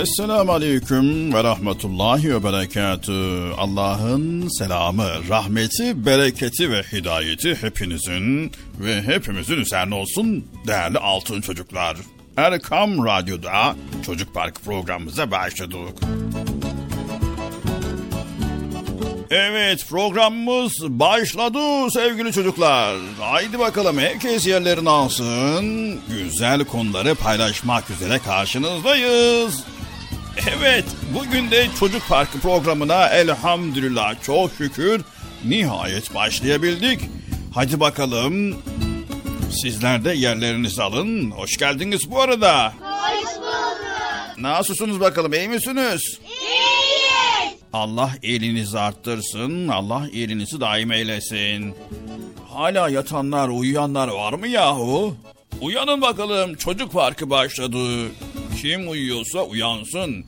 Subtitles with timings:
[0.00, 3.12] Esselamu Aleyküm ve Rahmetullahi ve Berekatü.
[3.58, 11.96] Allah'ın selamı, rahmeti, bereketi ve hidayeti hepinizin ve hepimizin üzerine olsun değerli altın çocuklar.
[12.36, 13.76] Erkam Radyo'da
[14.06, 15.98] Çocuk Park programımıza başladık.
[19.30, 22.96] Evet programımız başladı sevgili çocuklar.
[23.20, 26.00] Haydi bakalım herkes yerlerini alsın.
[26.08, 29.64] Güzel konuları paylaşmak üzere karşınızdayız.
[30.36, 30.84] Evet
[31.14, 35.02] bugün de Çocuk Parkı programına elhamdülillah çok şükür
[35.44, 37.00] nihayet başlayabildik.
[37.54, 38.56] Hadi bakalım
[39.62, 41.30] sizler de yerlerinizi alın.
[41.30, 42.72] Hoş geldiniz bu arada.
[42.80, 44.38] Hoş bulduk.
[44.38, 46.18] Nasılsınız bakalım iyi misiniz?
[46.24, 47.54] İyiyiz.
[47.72, 51.74] Allah elinizi arttırsın, Allah elinizi daim eylesin.
[52.48, 55.16] Hala yatanlar, uyuyanlar var mı yahu?
[55.60, 58.08] Uyanın bakalım, çocuk parkı başladı.
[58.62, 60.24] Kim uyuyorsa uyansın.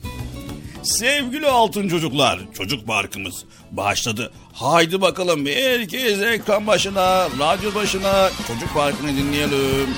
[0.83, 4.33] Sevgili altın çocuklar, çocuk parkımız başladı.
[4.53, 9.89] Haydi bakalım herkes ekran başına, radyo başına, çocuk parkını dinleyelim.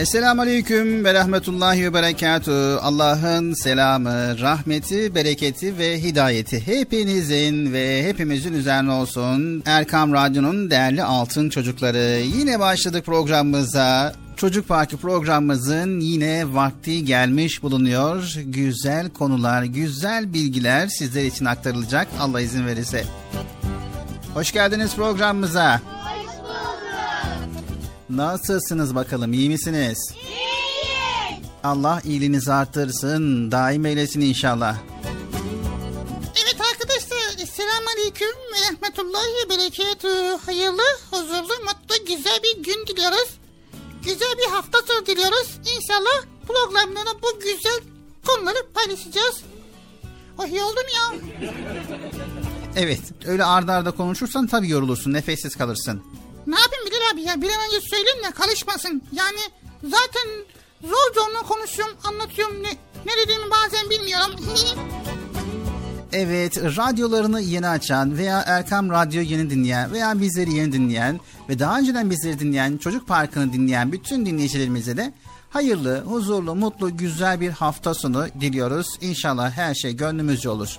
[0.00, 2.78] Esselamu Aleyküm ve Rahmetullahi ve Berekatuhu.
[2.82, 9.62] Allah'ın selamı, rahmeti, bereketi ve hidayeti hepinizin ve hepimizin üzerine olsun.
[9.66, 12.22] Erkam Radyo'nun değerli altın çocukları.
[12.38, 14.14] Yine başladık programımıza.
[14.36, 18.34] Çocuk Parkı programımızın yine vakti gelmiş bulunuyor.
[18.44, 23.04] Güzel konular, güzel bilgiler sizler için aktarılacak Allah izin verirse.
[24.34, 25.80] Hoş geldiniz programımıza.
[28.10, 29.98] Nasılsınız bakalım iyi misiniz?
[30.14, 30.48] İyiyiz.
[31.64, 34.76] Allah iyiliğinizi artırsın daim eylesin inşallah.
[36.44, 40.40] Evet arkadaşlar Esselamu Aleyküm ve Rahmetullahi ve Berekatuhu.
[40.46, 43.28] Hayırlı, huzurlu, mutlu, güzel bir gün diliyoruz.
[44.04, 45.58] Güzel bir hafta sonu diliyoruz.
[45.76, 47.80] İnşallah programlarda bu güzel
[48.26, 49.36] konuları paylaşacağız.
[50.38, 51.18] Oh iyi oldum ya.
[52.76, 56.02] Evet öyle ardarda arda konuşursan tabii yorulursun nefessiz kalırsın.
[56.48, 59.02] Ne yapayım Bilal abi ya bir an önce söyleyeyim de karışmasın.
[59.12, 59.38] Yani
[59.82, 60.28] zaten
[60.82, 62.68] zor zorla konuşuyorum anlatıyorum ne,
[63.06, 64.34] ne dediğimi bazen bilmiyorum.
[66.12, 71.78] Evet, radyolarını yeni açan veya Erkam Radyo yeni dinleyen veya bizleri yeni dinleyen ve daha
[71.78, 75.12] önceden bizleri dinleyen, Çocuk Parkı'nı dinleyen bütün dinleyicilerimize de
[75.50, 78.86] hayırlı, huzurlu, mutlu, güzel bir hafta sonu diliyoruz.
[79.00, 80.78] İnşallah her şey gönlümüzce olur.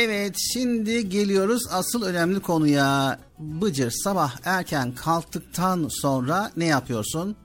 [0.00, 3.18] Evet, şimdi geliyoruz asıl önemli konuya.
[3.38, 7.36] Bıcır sabah erken kalktıktan sonra ne yapıyorsun?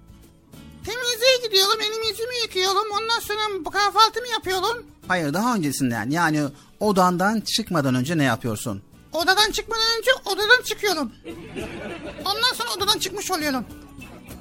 [0.85, 2.91] Temizliğe gidiyorum, elimi yüzümü yıkıyorum.
[2.93, 4.85] Ondan sonra kahvaltımı yapıyorum.
[5.07, 6.43] Hayır, daha öncesinden yani
[6.79, 8.81] odandan çıkmadan önce ne yapıyorsun?
[9.13, 11.11] Odadan çıkmadan önce odadan çıkıyorum.
[12.25, 13.65] Ondan sonra odadan çıkmış oluyorum.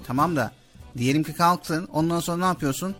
[0.07, 0.53] Tamam da
[0.99, 2.95] diyelim ki kalktın ondan sonra ne yapıyorsun?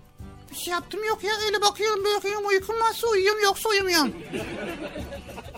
[0.53, 4.13] Bir şey yaptım yok ya öyle bakıyorum bakıyorum uykum varsa uyuyorum yoksa uyumuyorum.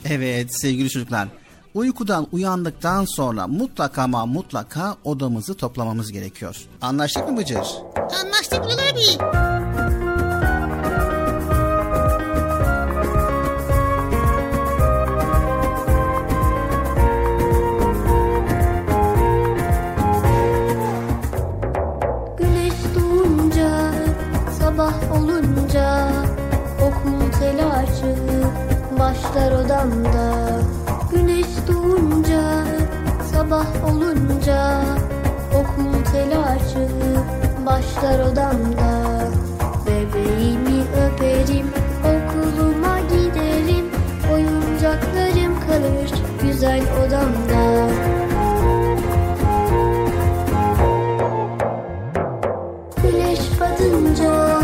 [0.04, 1.28] Evet sevgili çocuklar
[1.74, 6.56] uykudan uyandıktan sonra mutlaka ama mutlaka odamızı toplamamız gerekiyor.
[6.82, 7.66] Anlaştık mı Bıcır?
[8.24, 9.73] Anlaştık Bilal abi.
[29.14, 30.34] Başlar odamda
[31.10, 32.64] Güneş doğunca,
[33.32, 34.80] sabah olunca
[35.54, 36.88] Okul telaşı
[37.66, 39.20] başlar odamda.
[39.86, 41.66] Bebeğimi öperim,
[42.00, 43.86] okuluma giderim
[44.32, 46.10] Oyuncaklarım kalır
[46.42, 47.88] güzel odamda.
[53.02, 54.63] Güneş batınca,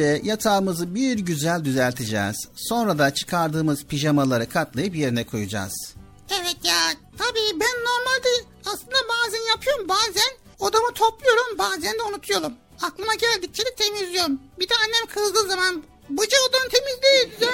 [0.00, 2.48] Önce yatağımızı bir güzel düzelteceğiz.
[2.54, 5.94] Sonra da çıkardığımız pijamaları katlayıp yerine koyacağız.
[6.30, 6.74] Evet ya
[7.18, 8.28] tabii ben normalde
[8.66, 12.52] aslında bazen yapıyorum bazen odamı topluyorum bazen de unutuyorum.
[12.82, 14.40] Aklıma geldikçe de temizliyorum.
[14.58, 17.50] Bir de annem kızdığı zaman Bıcı odanı temizle.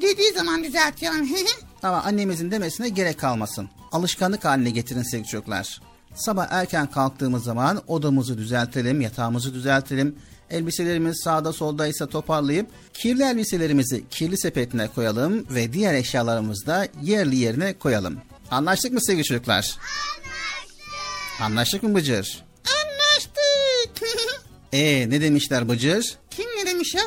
[0.00, 1.28] Dediği zaman düzeltiyorum.
[1.82, 3.68] Ama annemizin demesine gerek kalmasın.
[3.92, 5.80] Alışkanlık haline getirin sevgili çocuklar.
[6.14, 10.16] Sabah erken kalktığımız zaman odamızı düzeltelim, yatağımızı düzeltelim.
[10.50, 17.78] Elbiselerimiz sağda soldaysa toparlayıp kirli elbiselerimizi kirli sepetine koyalım ve diğer eşyalarımızı da yerli yerine
[17.78, 18.18] koyalım.
[18.50, 19.76] Anlaştık mı sevgili çocuklar?
[19.78, 21.40] Anlaştık.
[21.40, 22.44] Anlaştık mı Bıcır?
[22.64, 24.08] Anlaştık.
[24.72, 26.14] Ee ne demişler Bıcır?
[26.30, 27.02] Kim ne demiş ya?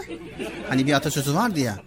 [0.69, 1.79] Hani bir atasözü vardı ya.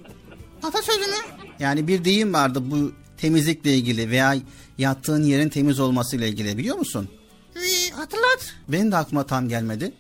[0.63, 1.17] Atasözü mü?
[1.59, 4.37] Yani bir deyim vardı bu temizlikle ilgili veya
[4.79, 7.09] yattığın yerin temiz olmasıyla ilgili biliyor musun?
[7.57, 8.55] Ee, hatırlat.
[8.69, 9.93] Benim de aklıma tam gelmedi.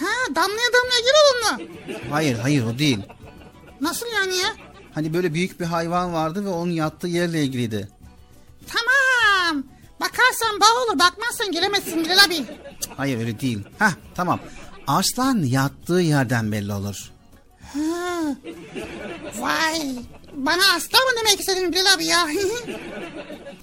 [0.00, 1.68] Ha damlaya damlaya gir oğlum
[2.10, 2.98] Hayır hayır o değil.
[3.80, 4.48] Nasıl yani ya?
[4.94, 7.88] Hani böyle büyük bir hayvan vardı ve onun yattığı yerle ilgiliydi.
[8.66, 9.64] Tamam.
[10.00, 12.44] Bakarsan bağ olur bakmazsan giremezsin Bilal abi.
[12.96, 13.58] Hayır öyle değil.
[13.78, 14.40] Hah tamam.
[14.86, 17.10] Arslan yattığı yerden belli olur.
[17.72, 17.80] Ha.
[19.38, 19.80] Vay.
[20.34, 22.28] Bana aslan mı demek istedin Bilal abi ya?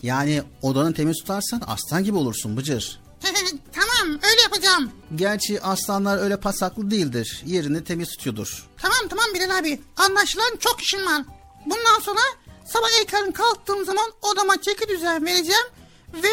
[0.03, 2.99] Yani odanı temiz tutarsan aslan gibi olursun Bıcır.
[3.21, 4.91] Tamam öyle yapacağım.
[5.15, 7.41] Gerçi aslanlar öyle pasaklı değildir.
[7.45, 8.67] Yerini temiz tutuyordur.
[8.77, 9.81] Tamam tamam Bilal abi.
[9.97, 11.23] Anlaşılan çok işim var.
[11.65, 12.19] Bundan sonra
[12.65, 15.65] sabah erken kalktığım zaman odama çeki düzen vereceğim.
[16.13, 16.29] Ve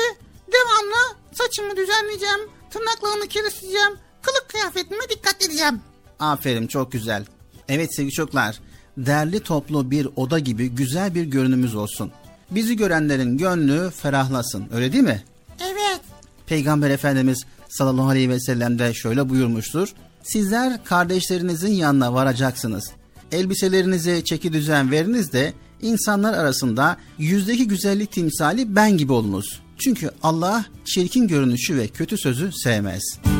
[0.52, 2.40] devamlı saçımı düzenleyeceğim.
[2.70, 3.98] Tırnaklarımı kirisleyeceğim.
[4.22, 5.80] Kılık kıyafetime dikkat edeceğim.
[6.18, 7.24] Aferin çok güzel.
[7.68, 8.60] Evet sevgili çocuklar.
[8.96, 12.12] Derli toplu bir oda gibi güzel bir görünümüz olsun.
[12.50, 14.68] Bizi görenlerin gönlü ferahlasın.
[14.74, 15.24] Öyle değil mi?
[15.60, 16.00] Evet.
[16.46, 19.88] Peygamber Efendimiz sallallahu aleyhi ve sellem de şöyle buyurmuştur.
[20.22, 22.90] Sizler kardeşlerinizin yanına varacaksınız.
[23.32, 25.52] Elbiselerinize çeki düzen veriniz de
[25.82, 29.60] insanlar arasında yüzdeki güzellik timsali ben gibi olunuz.
[29.78, 33.33] Çünkü Allah çirkin görünüşü ve kötü sözü sevmez.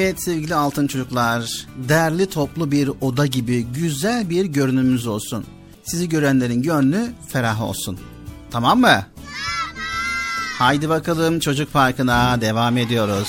[0.00, 5.44] Evet sevgili altın çocuklar, derli toplu bir oda gibi güzel bir görünümümüz olsun.
[5.84, 7.98] Sizi görenlerin gönlü ferah olsun.
[8.50, 8.86] Tamam mı?
[8.86, 9.04] Tamam.
[10.58, 13.28] Haydi bakalım çocuk parkına devam ediyoruz.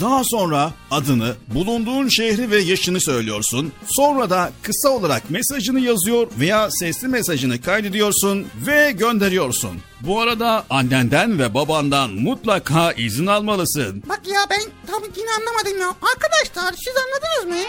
[0.00, 3.72] Daha sonra adını, bulunduğun şehri ve yaşını söylüyorsun.
[3.86, 9.80] Sonra da kısa olarak mesajını yazıyor veya sesli mesajını kaydediyorsun ve gönderiyorsun.
[10.00, 14.02] Bu arada annenden ve babandan mutlaka izin almalısın.
[14.08, 15.88] Bak ya ben tam yine anlamadım ya.
[15.88, 17.64] Arkadaşlar siz anladınız mı?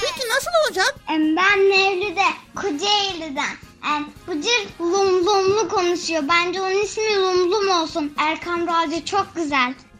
[0.00, 0.94] Peki nasıl olacak?
[1.08, 3.56] Ben Mevlüt'e Kocaeli'den.
[3.96, 6.22] Em, Bıcır lum lumlu konuşuyor.
[6.28, 8.12] Bence onun ismi lum lum olsun.
[8.18, 9.74] Erkam Radyo çok güzel.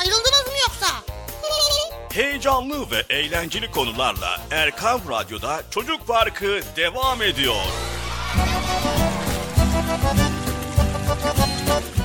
[0.00, 0.86] Ayrıldınız mı yoksa?
[2.12, 7.56] Heyecanlı ve eğlenceli konularla Erkam Radyo'da Çocuk Parkı devam ediyor.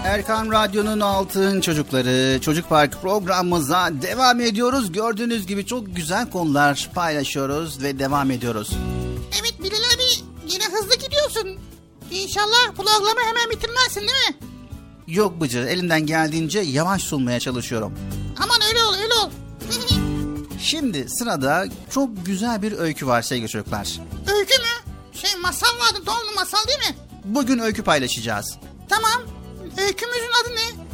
[0.05, 4.91] Erkan Radyo'nun altın çocukları Çocuk Park programımıza devam ediyoruz.
[4.91, 8.69] Gördüğünüz gibi çok güzel konular paylaşıyoruz ve devam ediyoruz.
[9.41, 10.03] Evet Bilal abi
[10.47, 11.59] yine hızlı gidiyorsun.
[12.11, 14.54] İnşallah programı hemen bitirmezsin değil mi?
[15.07, 17.93] Yok Bıcır elimden geldiğince yavaş sunmaya çalışıyorum.
[18.43, 19.29] Aman öyle ol öyle ol.
[20.59, 23.99] Şimdi sırada çok güzel bir öykü var sevgili çocuklar.
[24.37, 24.93] Öykü mü?
[25.13, 26.95] Şey masal vardı doğru masal değil mi?
[27.25, 28.57] Bugün öykü paylaşacağız.
[28.89, 29.21] Tamam.
[29.77, 30.85] Öykümüzün adı ne?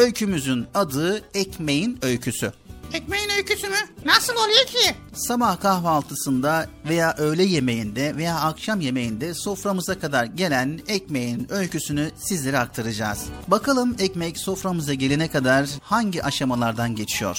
[0.00, 2.52] Öykümüzün adı Ekmeğin Öyküsü.
[2.92, 3.76] Ekmeğin öyküsü mü?
[4.04, 4.94] Nasıl oluyor ki?
[5.14, 13.18] Sabah kahvaltısında veya öğle yemeğinde veya akşam yemeğinde soframıza kadar gelen ekmeğin öyküsünü sizlere aktaracağız.
[13.48, 17.38] Bakalım ekmek soframıza gelene kadar hangi aşamalardan geçiyor?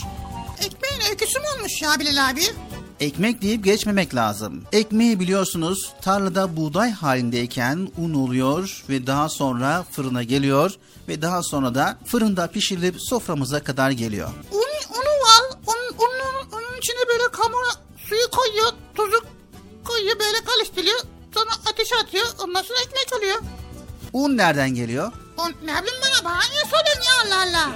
[0.59, 2.41] Ekmeğin öyküsü mü olmuş ya Bilal abi?
[2.99, 4.63] Ekmek deyip geçmemek lazım.
[4.71, 10.71] Ekmeği biliyorsunuz tarlada buğday halindeyken un oluyor ve daha sonra fırına geliyor
[11.07, 14.29] ve daha sonra da fırında pişirilip soframıza kadar geliyor.
[14.53, 14.58] Un,
[16.79, 18.71] unun, onun içine böyle kamura suyu koyuyor.
[18.95, 19.25] Tuzu
[19.83, 20.99] koyuyor böyle karıştırıyor.
[21.33, 22.25] Sonra ateşe atıyor.
[22.43, 23.37] Ondan sonra ekmek oluyor.
[24.13, 25.11] Un nereden geliyor?
[25.37, 27.69] Un ne bileyim bana bana niye soruyorsun ya Allah Allah.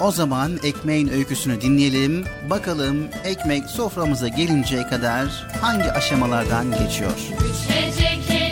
[0.00, 2.26] O zaman ekmeğin öyküsünü dinleyelim.
[2.50, 7.12] Bakalım ekmek soframıza gelinceye kadar hangi aşamalardan geçiyor?
[7.40, 8.49] Düşecek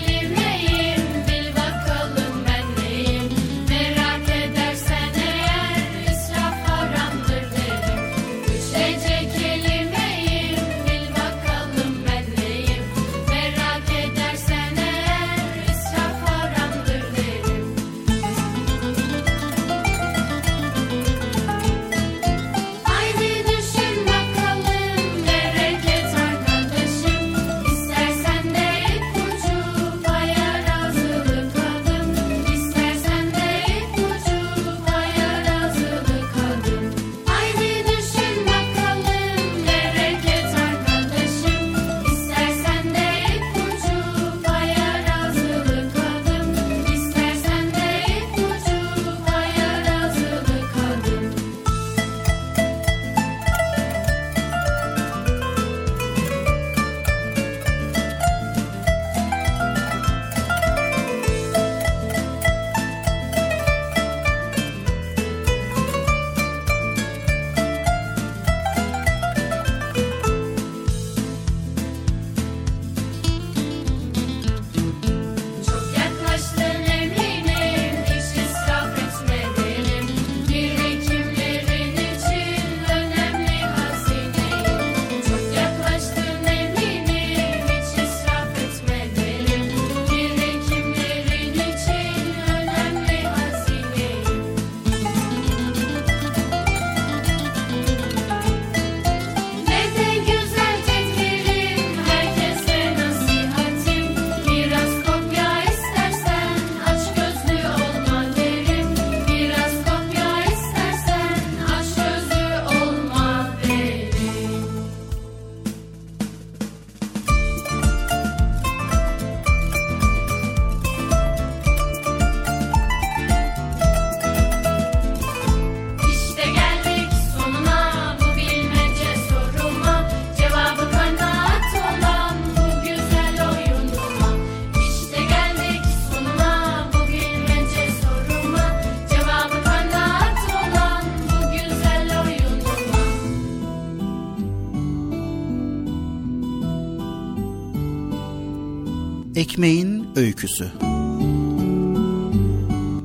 [150.38, 150.70] öyküsü.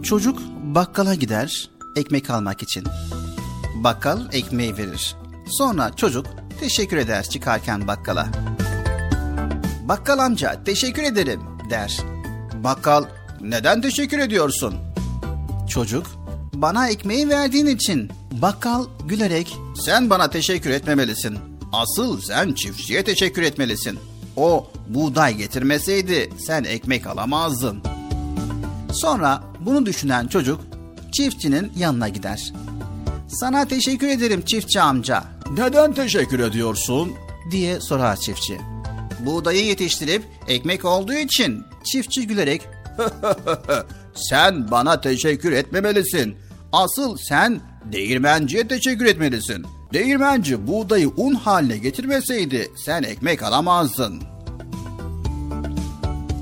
[0.03, 2.83] Çocuk bakkala gider ekmek almak için.
[3.75, 5.15] Bakkal ekmeği verir.
[5.47, 6.25] Sonra çocuk
[6.59, 8.27] teşekkür eder çıkarken bakkala.
[9.83, 11.97] Bakkal amca teşekkür ederim der.
[12.53, 13.05] Bakkal
[13.41, 14.75] neden teşekkür ediyorsun?
[15.69, 16.05] Çocuk
[16.53, 18.11] bana ekmeği verdiğin için.
[18.31, 21.37] Bakkal gülerek sen bana teşekkür etmemelisin.
[21.71, 23.99] Asıl sen çiftçiye teşekkür etmelisin.
[24.37, 27.83] O buğday getirmeseydi sen ekmek alamazdın.
[28.93, 30.61] Sonra bunu düşünen çocuk
[31.11, 32.53] çiftçinin yanına gider.
[33.27, 35.23] Sana teşekkür ederim çiftçi amca
[35.57, 37.11] Neden teşekkür ediyorsun?
[37.51, 38.57] diye sorar çiftçi.
[39.19, 42.61] Buğdayı yetiştirip ekmek olduğu için çiftçi gülerek
[44.15, 46.35] Sen bana teşekkür etmemelisin.
[46.71, 49.65] Asıl sen değirmenciye teşekkür etmelisin.
[49.93, 54.23] Değirmenci buğdayı un haline getirmeseydi sen ekmek alamazdın.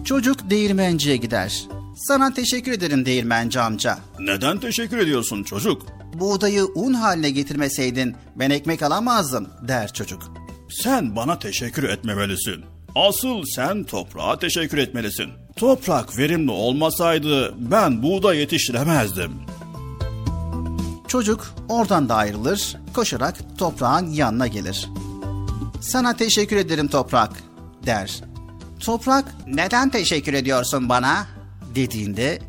[0.06, 1.64] çocuk değirmenciye gider.
[1.96, 3.98] Sana teşekkür ederim değirmenci amca.
[4.20, 5.86] Neden teşekkür ediyorsun çocuk?
[6.14, 10.34] Buğdayı un haline getirmeseydin ben ekmek alamazdım der çocuk.
[10.70, 12.66] Sen bana teşekkür etmemelisin.
[12.96, 15.30] Asıl sen toprağa teşekkür etmelisin.
[15.56, 19.32] Toprak verimli olmasaydı ben buğday yetiştiremezdim.
[21.12, 24.90] Çocuk oradan da ayrılır, koşarak toprağın yanına gelir.
[25.82, 27.32] Sana teşekkür ederim toprak
[27.86, 28.24] der.
[28.80, 31.28] Toprak neden teşekkür ediyorsun bana
[31.76, 32.40] dediğinde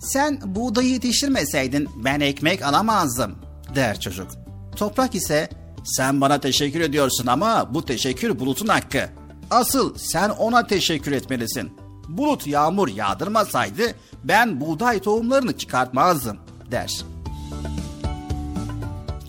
[0.00, 3.34] sen buğdayı yetiştirmeseydin ben ekmek alamazdım
[3.74, 4.30] der çocuk.
[4.76, 5.48] Toprak ise
[5.84, 9.08] sen bana teşekkür ediyorsun ama bu teşekkür bulutun hakkı.
[9.50, 11.72] Asıl sen ona teşekkür etmelisin.
[12.08, 13.82] Bulut yağmur yağdırmasaydı
[14.24, 16.38] ben buğday tohumlarını çıkartmazdım
[16.70, 17.11] der.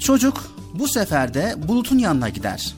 [0.04, 2.76] Çocuk bu sefer de Bulut'un yanına gider.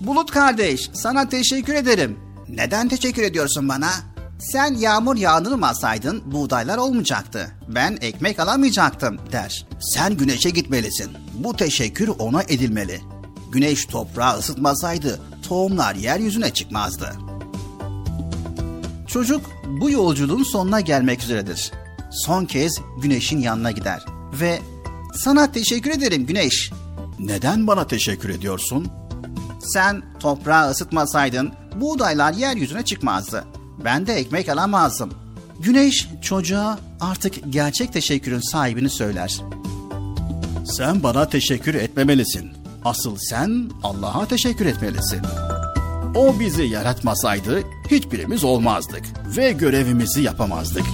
[0.00, 2.18] Bulut kardeş, sana teşekkür ederim.
[2.48, 3.90] Neden teşekkür ediyorsun bana?
[4.38, 7.50] Sen yağmur yağdırmasaydın buğdaylar olmayacaktı.
[7.68, 9.66] Ben ekmek alamayacaktım der.
[9.80, 11.10] Sen güneşe gitmelisin.
[11.34, 13.00] Bu teşekkür ona edilmeli.
[13.52, 17.12] Güneş toprağı ısıtmasaydı tohumlar yeryüzüne çıkmazdı.
[19.06, 21.72] Çocuk bu yolculuğun sonuna gelmek üzeredir.
[22.10, 24.04] son kez Güneş'in yanına gider
[24.40, 24.58] ve
[25.14, 26.70] sana teşekkür ederim Güneş.
[27.18, 28.88] Neden bana teşekkür ediyorsun?
[29.60, 33.44] Sen toprağı ısıtmasaydın buğdaylar yeryüzüne çıkmazdı.
[33.84, 35.10] Ben de ekmek alamazdım.
[35.60, 39.40] Güneş çocuğa artık gerçek teşekkürün sahibini söyler.
[40.76, 42.52] Sen bana teşekkür etmemelisin.
[42.84, 45.20] Asıl sen Allah'a teşekkür etmelisin.
[46.14, 49.02] O bizi yaratmasaydı hiçbirimiz olmazdık
[49.36, 50.84] ve görevimizi yapamazdık.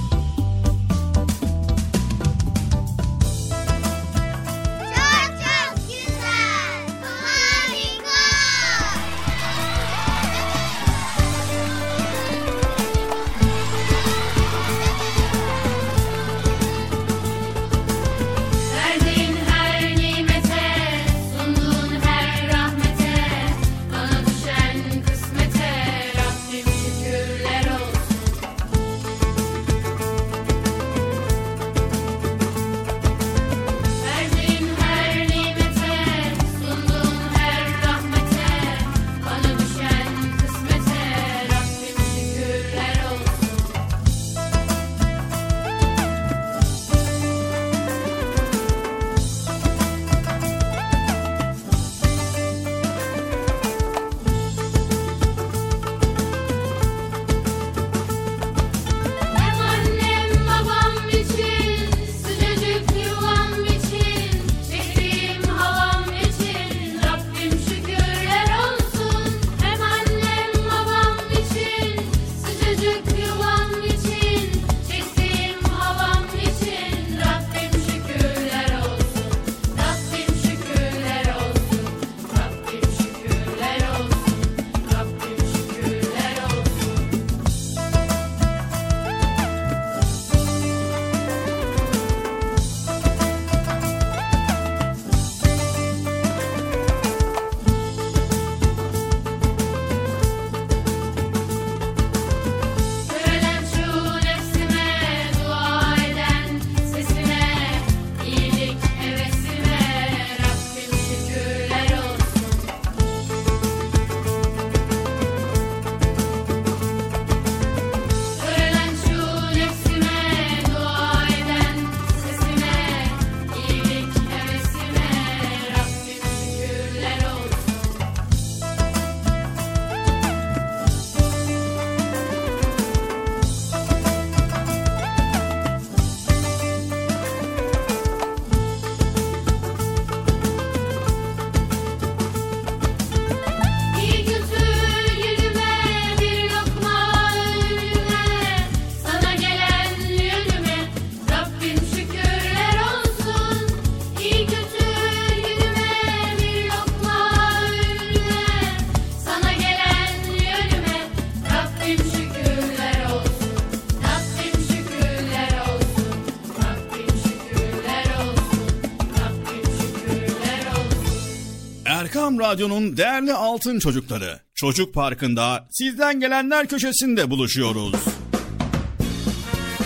[172.41, 174.41] Erkam Radyo'nun değerli altın çocukları.
[174.55, 177.95] Çocuk Parkı'nda sizden gelenler köşesinde buluşuyoruz.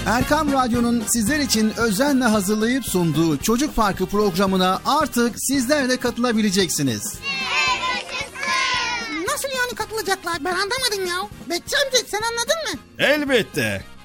[0.06, 7.14] Erkam Radyo'nun sizler için özenle hazırlayıp sunduğu Çocuk Parkı programına artık sizler de katılabileceksiniz.
[9.28, 10.36] Nasıl yani katılacaklar?
[10.44, 11.28] Ben anlamadım ya.
[11.50, 12.80] Bekçi amca sen anladın mı?
[12.98, 13.93] Elbette.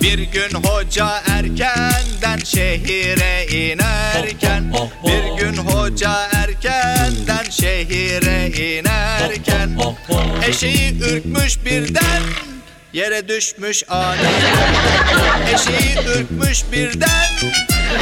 [0.00, 4.72] Bir gün hoca erkenden şehir şehire inerken
[5.06, 9.78] Bir gün hoca erkenden şehire inerken
[10.48, 12.22] Eşeği ürkmüş birden
[12.92, 14.74] Yere düşmüş aniden
[15.54, 17.26] Eşeği ürkmüş birden.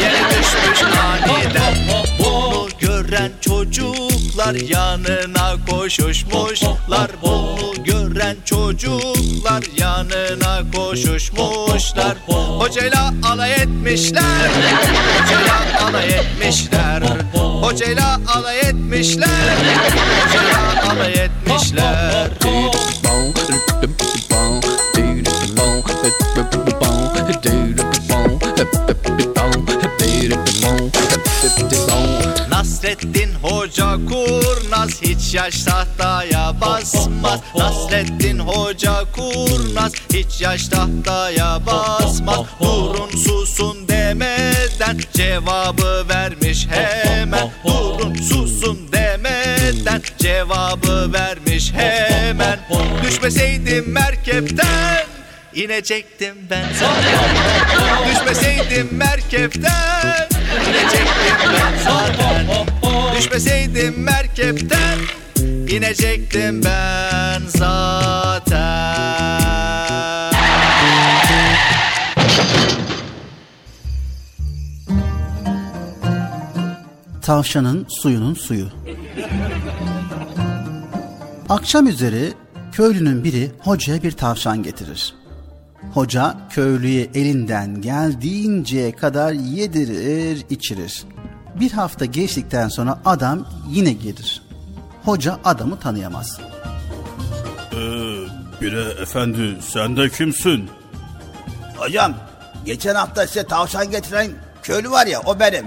[0.01, 1.75] Yere düşmüş aniden
[2.19, 7.11] Bunu gören çocuklar yanına koşuşmuşlar.
[7.23, 12.17] Bunu gören çocuklar yanına koşuşmuşlar.
[12.59, 14.51] Hocayla alay etmişler.
[15.21, 17.03] Hocayla alay etmişler.
[17.63, 19.57] Hocayla alay etmişler.
[20.27, 22.31] Hocayla alay etmişler
[32.51, 37.41] Nasreddin Hoca kurnaz hiç yaş tahtaya basmaz.
[37.57, 42.41] Nasreddin Hoca kurnaz hiç yaş tahtaya basmaz.
[42.61, 47.51] Durun susun demeden cevabı vermiş hemen.
[47.65, 52.59] Durun susun demeden cevabı vermiş hemen.
[53.03, 55.07] Düşmeseydim merkepten
[55.55, 56.65] inecektim ben.
[58.11, 60.38] Düşmeseydim merkepten
[63.19, 64.99] Düşmeseydim merkepten
[65.69, 69.09] inecektim ben zaten
[77.23, 78.67] Tavşanın suyunun suyu.
[81.49, 82.33] Akşam üzeri
[82.73, 85.15] köylünün biri hocaya bir tavşan getirir.
[85.95, 91.05] Hoca köylüye elinden geldiğince kadar yedirir, içirir.
[91.61, 94.43] Bir hafta geçtikten sonra adam yine gelir.
[95.05, 96.41] Hoca adamı tanıyamaz.
[97.73, 97.77] Ee,
[98.61, 100.71] bire efendi sen de kimsin?
[101.77, 102.15] Hocam
[102.65, 104.31] geçen hafta size tavşan getiren
[104.63, 105.67] köylü var ya o benim.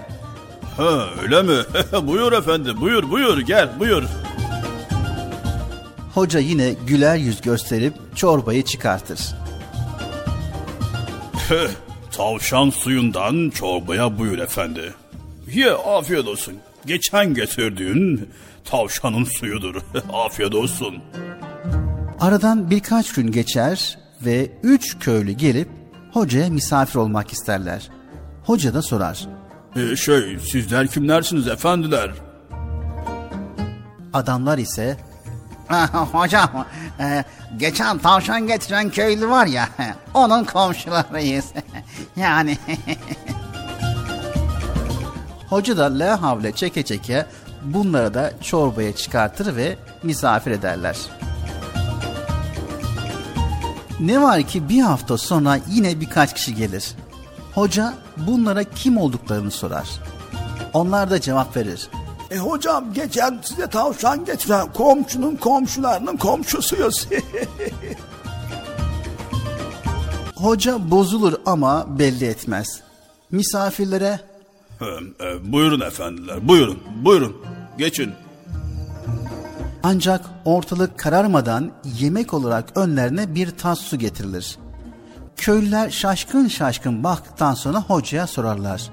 [0.77, 1.57] Ha öyle mi?
[2.07, 4.03] buyur efendi buyur buyur gel buyur.
[6.13, 9.19] Hoca yine güler yüz gösterip çorbayı çıkartır.
[11.51, 11.69] Tüh,
[12.11, 14.93] Tavşan suyundan çorbaya buyur efendi.
[15.53, 16.53] Ye afiyet olsun.
[16.85, 18.29] Geçen getirdiğin
[18.65, 19.75] tavşanın suyudur.
[20.13, 20.95] afiyet olsun.
[22.19, 25.67] Aradan birkaç gün geçer ve üç köylü gelip
[26.13, 27.89] hocaya misafir olmak isterler.
[28.43, 29.27] Hoca da sorar.
[29.75, 32.11] Ee, şey sizler kimlersiniz efendiler?
[34.13, 34.97] Adamlar ise
[36.11, 36.65] Hocam
[36.99, 37.23] e,
[37.57, 39.69] geçen tavşan getiren köylü var ya
[40.13, 41.45] onun komşularıyız.
[42.15, 42.57] yani
[45.49, 47.25] hoca da la havle çeke çeke
[47.63, 50.97] bunları da çorbaya çıkartır ve misafir ederler.
[53.99, 56.91] Ne var ki bir hafta sonra yine birkaç kişi gelir.
[57.55, 59.89] Hoca bunlara kim olduklarını sorar.
[60.73, 61.89] Onlar da cevap verir.
[62.31, 67.07] E hocam geçen size tavşan getiren komşunun komşularının komşusuyuz.
[70.35, 72.79] Hoca bozulur ama belli etmez.
[73.31, 74.19] Misafirlere
[74.81, 74.85] Ee,
[75.25, 77.37] e, buyurun efendiler buyurun buyurun
[77.77, 78.11] geçin.
[79.83, 84.57] ancak ortalık kararmadan yemek olarak önlerine bir tas su getirilir.
[85.37, 88.91] Köylüler şaşkın şaşkın baktıktan sonra hocaya sorarlar.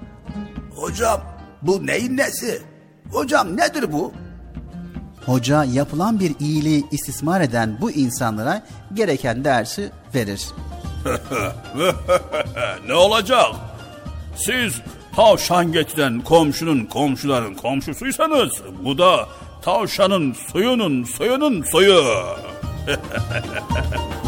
[0.77, 1.21] hocam
[1.63, 2.63] bu neyin nesi?
[3.13, 4.13] Hocam nedir bu?
[5.27, 8.63] Hoca yapılan bir iyiliği istismar eden bu insanlara
[8.95, 10.47] gereken dersi verir.
[12.87, 13.47] ne olacak?
[14.37, 14.81] Siz
[15.17, 18.51] tavşan getiren komşunun komşuların komşusuysanız
[18.85, 19.29] bu da
[19.63, 22.05] tavşanın suyunun suyunun suyu.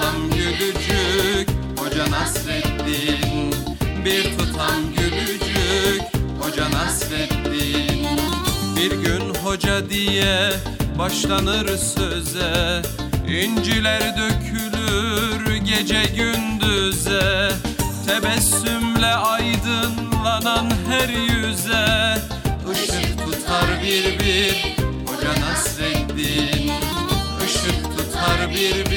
[0.00, 1.48] tutam gülücük
[1.78, 3.54] Hoca Nasreddin.
[4.04, 6.02] Bir tutam gülücük
[6.40, 8.08] Hoca Nasreddin.
[8.76, 10.52] Bir gün hoca diye
[10.98, 12.82] başlanır söze
[13.28, 17.50] İnciler dökülür gece gündüze.
[18.06, 22.16] Tebessümle aydınlanan her yüze
[22.72, 24.76] Işık tutar bir bir
[25.06, 26.72] Hoca Nasreddin.
[27.46, 28.89] Işık tutar bir bir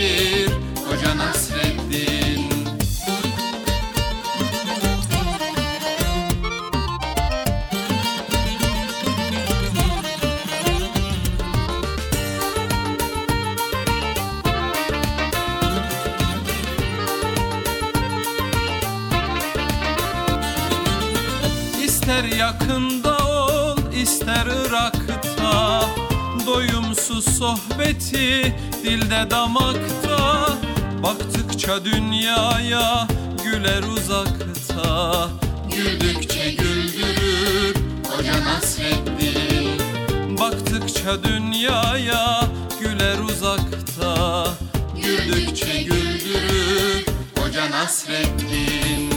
[28.84, 30.48] dilde damakta
[31.04, 33.08] Baktıkça dünyaya
[33.44, 35.30] güler uzakta.
[35.76, 37.76] Güldükçe güldürür
[38.10, 39.80] Hoca Nasreddin
[40.40, 42.44] Baktıkça dünyaya
[42.82, 44.48] güler uzakta.
[44.96, 47.06] Güldükçe güldürür
[47.38, 49.10] Hoca Nasreddin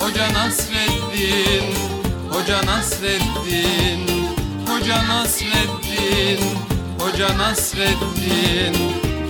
[0.00, 1.74] Hoca Nasreddin
[2.30, 4.08] Hoca Nasreddin
[4.68, 6.40] Hoca Nasreddin
[6.98, 9.03] Hoca Nasreddin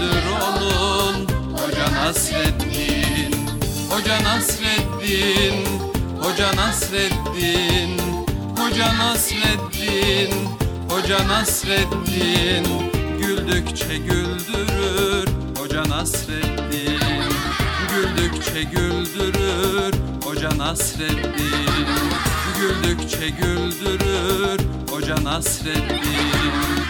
[0.00, 3.34] Köprüsüdür onun Hoca Nasreddin
[3.90, 5.66] Hoca Nasreddin
[6.22, 8.00] Hoca Nasreddin
[8.56, 10.48] Hoca Nasreddin
[10.88, 12.66] Hoca Nasreddin.
[13.18, 15.28] Güldükçe güldürür
[15.58, 17.00] Hoca Nasreddin.
[17.90, 19.94] Güldükçe güldürür
[20.24, 21.68] Hoca Nasreddin.
[22.60, 26.89] Güldükçe güldürür Hoca Nasreddin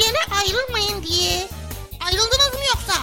[0.00, 1.48] Bir yere ayrılmayın diye.
[2.06, 2.94] Ayrıldınız mı yoksa?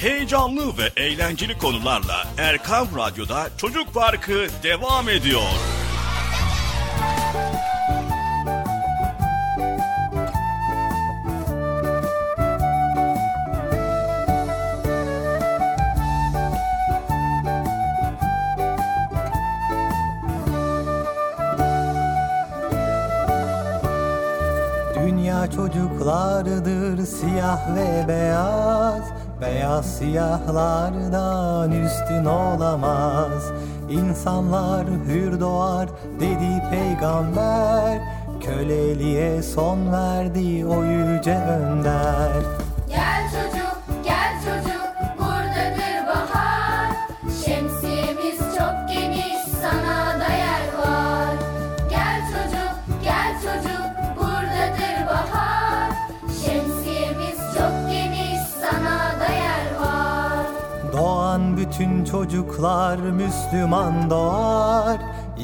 [0.00, 5.42] Heyecanlı ve eğlenceli konularla Erkam Radyo'da Çocuk Parkı devam ediyor.
[26.00, 29.02] Dünya çocuklardır siyah ve beyaz
[29.40, 33.52] Beyaz siyahlardan üstün olamaz.
[33.90, 35.88] İnsanlar hür doğar
[36.20, 38.00] dedi peygamber
[38.40, 42.59] Köleliğe son verdi o yüce önder
[61.80, 64.98] bütün çocuklar Müslüman doğar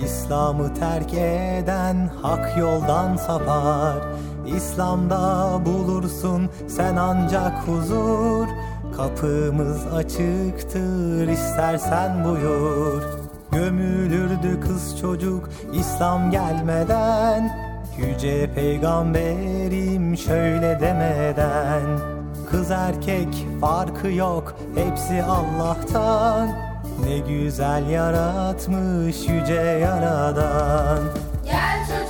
[0.05, 3.97] İslam'ı terk eden hak yoldan sapar.
[4.47, 8.47] İslam'da bulursun sen ancak huzur
[8.97, 13.03] Kapımız açıktır istersen buyur.
[13.53, 17.59] Gömülürdü kız çocuk İslam gelmeden
[17.99, 22.16] Yüce peygamberim şöyle demeden
[22.57, 26.49] Kız erkek farkı yok hepsi Allah'tan.
[27.05, 30.99] Ne güzel yaratmış yüce yaradan.
[31.45, 32.06] Gel çocuk,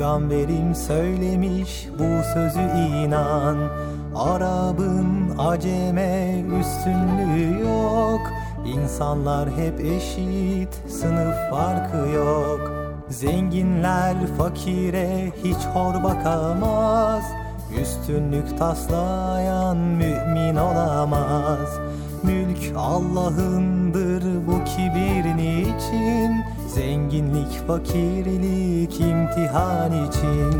[0.00, 3.56] Peygamberim söylemiş bu sözü inan.
[4.14, 8.20] Arabın aceme üstünlüğü yok.
[8.66, 12.72] İnsanlar hep eşit sınıf farkı yok.
[13.08, 17.24] Zenginler fakire hiç hor bakamaz.
[17.80, 21.78] Üstünlük taslayan mümin olamaz.
[22.22, 26.39] Mülk Allah'ındır bu kibir niçin
[26.74, 30.54] Zenginlik fakirlik imtihan için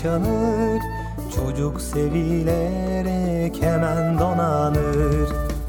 [0.00, 0.80] başı okşanır
[1.36, 5.28] Çocuk sevilerek hemen donanır.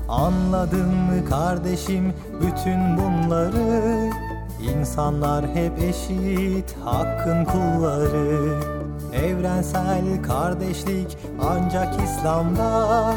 [0.09, 4.09] Anladın mı kardeşim bütün bunları.
[4.61, 8.59] İnsanlar hep eşit hakkın kulları.
[9.13, 13.13] Evrensel kardeşlik ancak İslam'da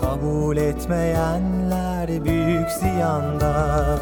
[0.00, 3.98] Kabul etmeyenler büyük ziyanda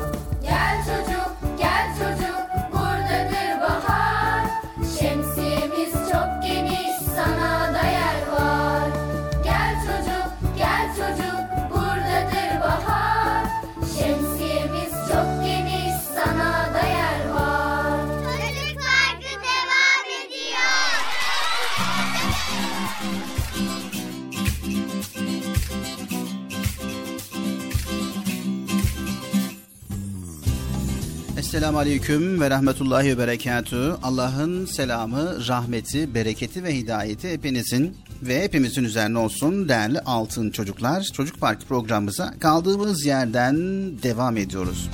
[31.38, 33.96] Esselamu Aleyküm ve Rahmetullahi ve Berekatü.
[34.02, 41.02] Allah'ın selamı, rahmeti, bereketi ve hidayeti hepinizin ve hepimizin üzerine olsun değerli altın çocuklar.
[41.02, 43.56] Çocuk Parkı programımıza kaldığımız yerden
[44.02, 44.90] devam ediyoruz.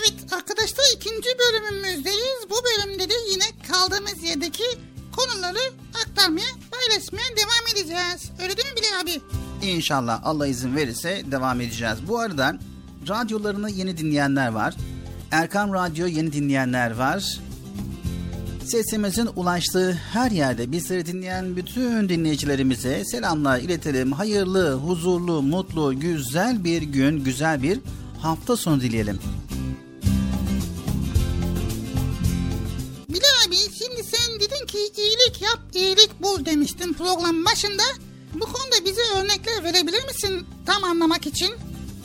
[0.00, 2.38] Evet arkadaşlar ikinci bölümümüzdeyiz.
[2.50, 4.64] Bu bölümde de yine kaldığımız yerdeki
[5.12, 5.58] konuları
[6.04, 8.30] aktarmaya, paylaşmaya devam edeceğiz.
[8.42, 9.20] Öyle değil mi Bilal abi?
[9.66, 11.98] İnşallah Allah izin verirse devam edeceğiz.
[12.08, 12.58] Bu arada
[13.08, 14.74] radyolarını yeni dinleyenler var.
[15.30, 17.38] Erkam Radyo yeni dinleyenler var.
[18.66, 24.12] Sesimizin ulaştığı her yerde bizleri dinleyen bütün dinleyicilerimize selamlar iletelim.
[24.12, 27.80] Hayırlı, huzurlu, mutlu, güzel bir gün, güzel bir
[28.22, 29.18] hafta sonu dileyelim.
[33.08, 37.82] Bilal abi şimdi sen dedin ki iyilik yap, iyilik bul demiştin program başında.
[38.34, 41.54] Bu konuda bize örnekler verebilir misin tam anlamak için?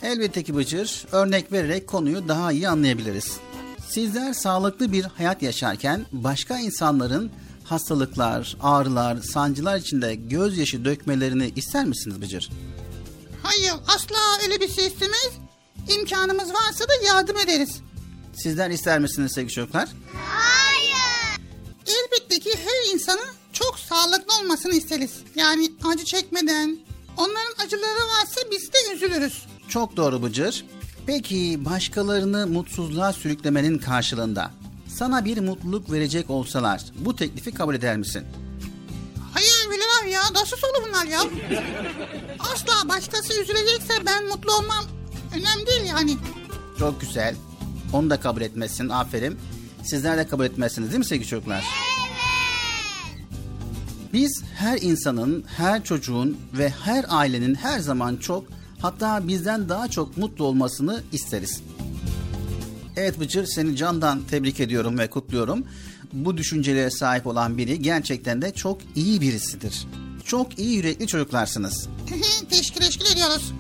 [0.03, 3.38] Elbette ki Bıcır, örnek vererek konuyu daha iyi anlayabiliriz.
[3.89, 7.32] Sizler sağlıklı bir hayat yaşarken başka insanların
[7.64, 12.49] hastalıklar, ağrılar, sancılar içinde gözyaşı dökmelerini ister misiniz Bıcır?
[13.43, 15.32] Hayır asla öyle bir şey istemeyiz.
[15.99, 17.82] İmkanımız varsa da yardım ederiz.
[18.36, 19.89] Sizler ister misiniz sevgili çocuklar?
[20.30, 20.97] Hayır.
[21.88, 25.12] Elbette ki her insanın çok sağlıklı olmasını isteriz.
[25.36, 26.78] Yani acı çekmeden.
[27.18, 29.46] Onların acıları varsa biz de üzülürüz.
[29.70, 30.66] Çok doğru Bıcır.
[31.08, 34.52] Peki başkalarını mutsuzluğa sürüklemenin karşılığında
[34.88, 38.24] sana bir mutluluk verecek olsalar bu teklifi kabul eder misin?
[39.34, 39.54] Hayır
[40.04, 41.22] abi ya nasıl soru bunlar ya?
[42.40, 44.86] Asla başkası üzülecekse ben mutlu olmam.
[45.36, 46.18] Önemli değil yani.
[46.80, 47.36] Çok güzel.
[47.94, 48.90] Onu da kabul etmezsin.
[48.90, 49.40] Aferin.
[49.88, 51.66] Sizler de kabul etmezsiniz değil mi sevgili çocuklar?
[54.14, 58.46] Biz her insanın, her çocuğun ve her ailenin her zaman çok
[58.82, 61.62] hatta bizden daha çok mutlu olmasını isteriz.
[62.96, 65.64] Evet Bıcır seni candan tebrik ediyorum ve kutluyorum.
[66.14, 69.88] Bu düşüncelere sahip olan biri gerçekten de çok iyi birisidir.
[70.26, 71.90] Çok iyi yürekli çocuklarsınız.
[72.50, 73.54] teşekkür teşekkür ediyoruz.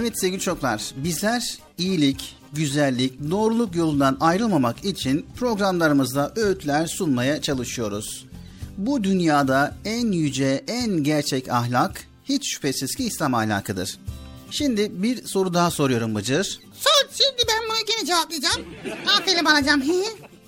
[0.00, 8.26] Evet sevgili çocuklar, bizler iyilik, güzellik, doğruluk yolundan ayrılmamak için programlarımızda öğütler sunmaya çalışıyoruz.
[8.76, 13.98] Bu dünyada en yüce, en gerçek ahlak hiç şüphesiz ki İslam ahlakıdır.
[14.50, 16.60] Şimdi bir soru daha soruyorum Bıcır.
[16.72, 18.66] Sor şimdi ben bunu gene cevaplayacağım.
[19.18, 19.82] Aferin alacağım.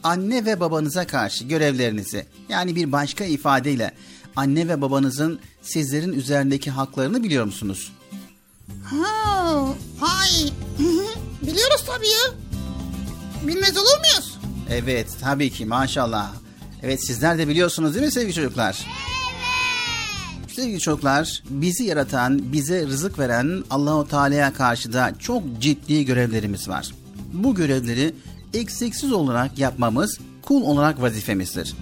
[0.03, 3.95] Anne ve babanıza karşı görevlerinizi yani bir başka ifadeyle
[4.37, 7.93] anne ve babanızın sizlerin üzerindeki haklarını biliyor musunuz?
[8.85, 9.75] Ha,
[11.43, 12.35] biliyoruz tabii ya.
[13.47, 14.39] Bilmez olur muyuz?
[14.71, 16.33] Evet tabii ki maşallah.
[16.83, 18.87] Evet sizler de biliyorsunuz değil mi sevgili çocuklar?
[20.57, 26.91] Sevgili çocuklar, bizi yaratan, bize rızık veren Allahu Teala'ya karşı da çok ciddi görevlerimiz var.
[27.33, 28.15] Bu görevleri
[28.55, 31.75] eksiksiz olarak yapmamız kul olarak vazifemizdir.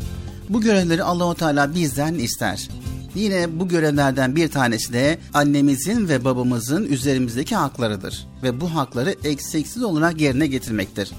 [0.49, 2.69] Bu görevleri Allahu Teala bizden ister.
[3.15, 9.83] Yine bu görevlerden bir tanesi de annemizin ve babamızın üzerimizdeki haklarıdır ve bu hakları eksiksiz
[9.83, 11.11] olarak yerine getirmektir.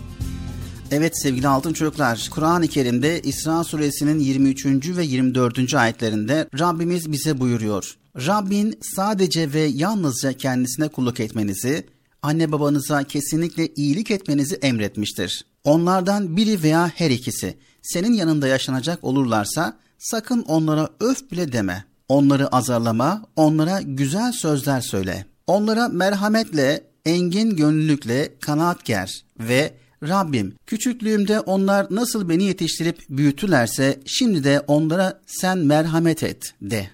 [0.91, 4.65] Evet sevgili altın çocuklar, Kur'an-ı Kerim'de İsra suresinin 23.
[4.97, 5.73] ve 24.
[5.73, 7.97] ayetlerinde Rabbimiz bize buyuruyor.
[8.17, 11.85] Rabbin sadece ve yalnızca kendisine kulluk etmenizi,
[12.21, 15.45] anne babanıza kesinlikle iyilik etmenizi emretmiştir.
[15.63, 21.83] Onlardan biri veya her ikisi senin yanında yaşanacak olurlarsa sakın onlara öf bile deme.
[22.07, 25.25] Onları azarlama, onlara güzel sözler söyle.
[25.47, 29.73] Onlara merhametle, engin gönüllülükle kanaat ger ve
[30.03, 36.89] Rabbim küçüklüğümde onlar nasıl beni yetiştirip büyütülerse şimdi de onlara sen merhamet et de.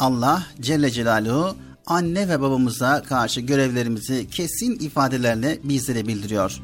[0.00, 6.60] Allah Celle Celaluhu anne ve babamıza karşı görevlerimizi kesin ifadelerle bizlere bildiriyor.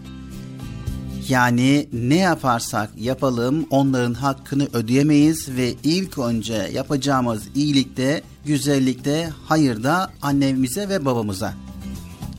[1.30, 10.88] Yani ne yaparsak yapalım onların hakkını ödeyemeyiz ve ilk önce yapacağımız iyilikte, güzellikte, hayırda annemize
[10.88, 11.54] ve babamıza.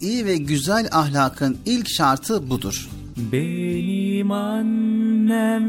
[0.01, 2.89] İyi ve güzel ahlakın ilk şartı budur.
[3.17, 5.65] Benim annem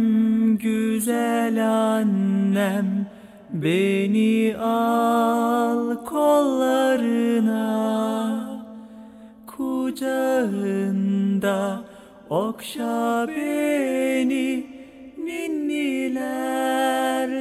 [0.58, 3.06] güzel annem
[3.52, 7.52] Beni al kollarına
[9.46, 10.72] Kucağında
[12.32, 14.66] okşa beni
[15.18, 16.64] Ninniler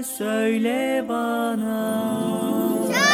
[0.04, 2.02] söyle bana.
[2.88, 3.11] Çok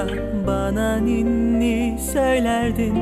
[0.00, 2.98] başucumda bana ninni söylerdin.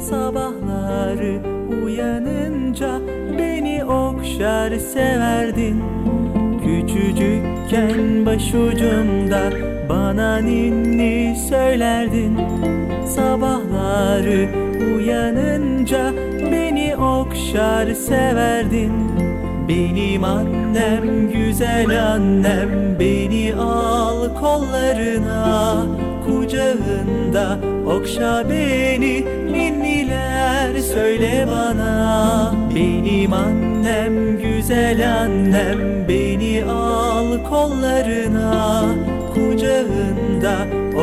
[0.00, 1.40] Sabahları
[1.84, 3.00] uyanınca
[3.38, 5.82] beni okşar severdin.
[6.64, 9.50] Küçücükken başucumda
[9.88, 12.38] bana ninni söylerdin.
[13.06, 14.48] Sabahları
[14.96, 16.12] uyanınca
[16.52, 18.92] beni okşar severdin.
[19.68, 25.76] Benim annem güzel annem beni al kollarına
[26.26, 32.54] kucağında okşa beni ninniler söyle bana.
[32.74, 38.84] Benim annem güzel annem beni al kollarına
[39.34, 40.56] kucağında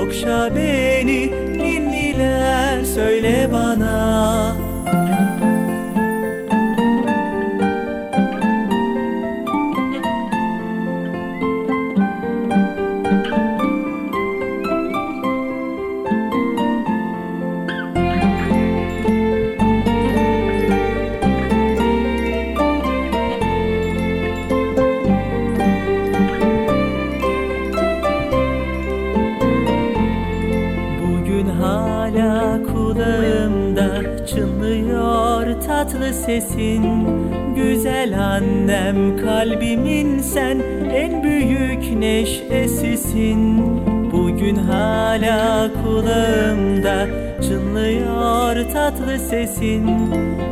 [0.04, 4.73] okşa beni ninniler söyle bana
[36.64, 37.08] sesin
[37.56, 40.60] Güzel annem kalbimin sen
[40.94, 43.62] en büyük neşesisin.
[44.12, 47.08] Bugün hala kulağımda
[47.42, 49.90] çınlıyor tatlı sesin.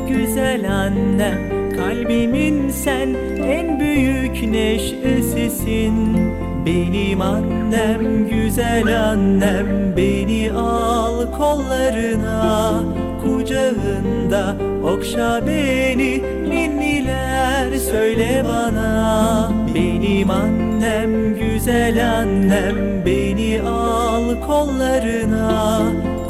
[0.10, 1.38] Güzel annem
[1.78, 3.10] kalbimin sen
[3.44, 6.18] en büyük neşesisin.
[6.66, 12.84] Benim annem güzel annem beni al kollarına
[13.24, 19.52] kucağında okşa beni ninniler söyle bana.
[19.76, 25.82] Benim annem güzel annem beni al kollarına.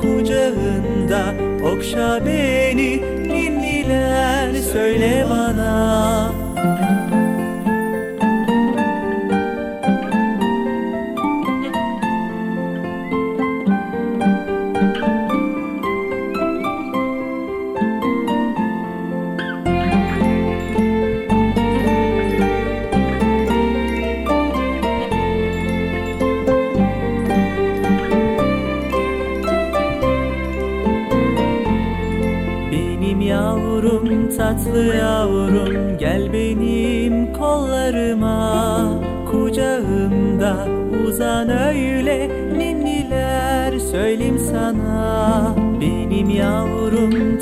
[0.01, 1.33] Kucağında
[1.63, 6.40] okşa beni ninniler söyle bana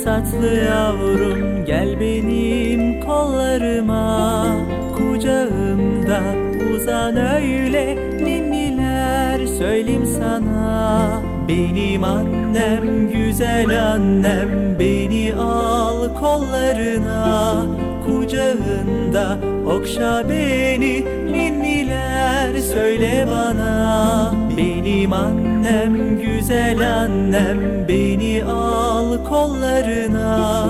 [0.10, 4.45] tatlı yavrum gel benim kollarıma.
[4.97, 6.20] Kucağımda
[6.76, 11.22] uzan öyle ninniler söyleyeyim sana.
[11.47, 17.66] Benim annem güzel annem beni al kollarına.
[18.05, 24.34] Kucağında okşa beni ninniler söyle bana.
[24.57, 28.89] Benim annem güzel annem beni al
[29.24, 30.65] kollarına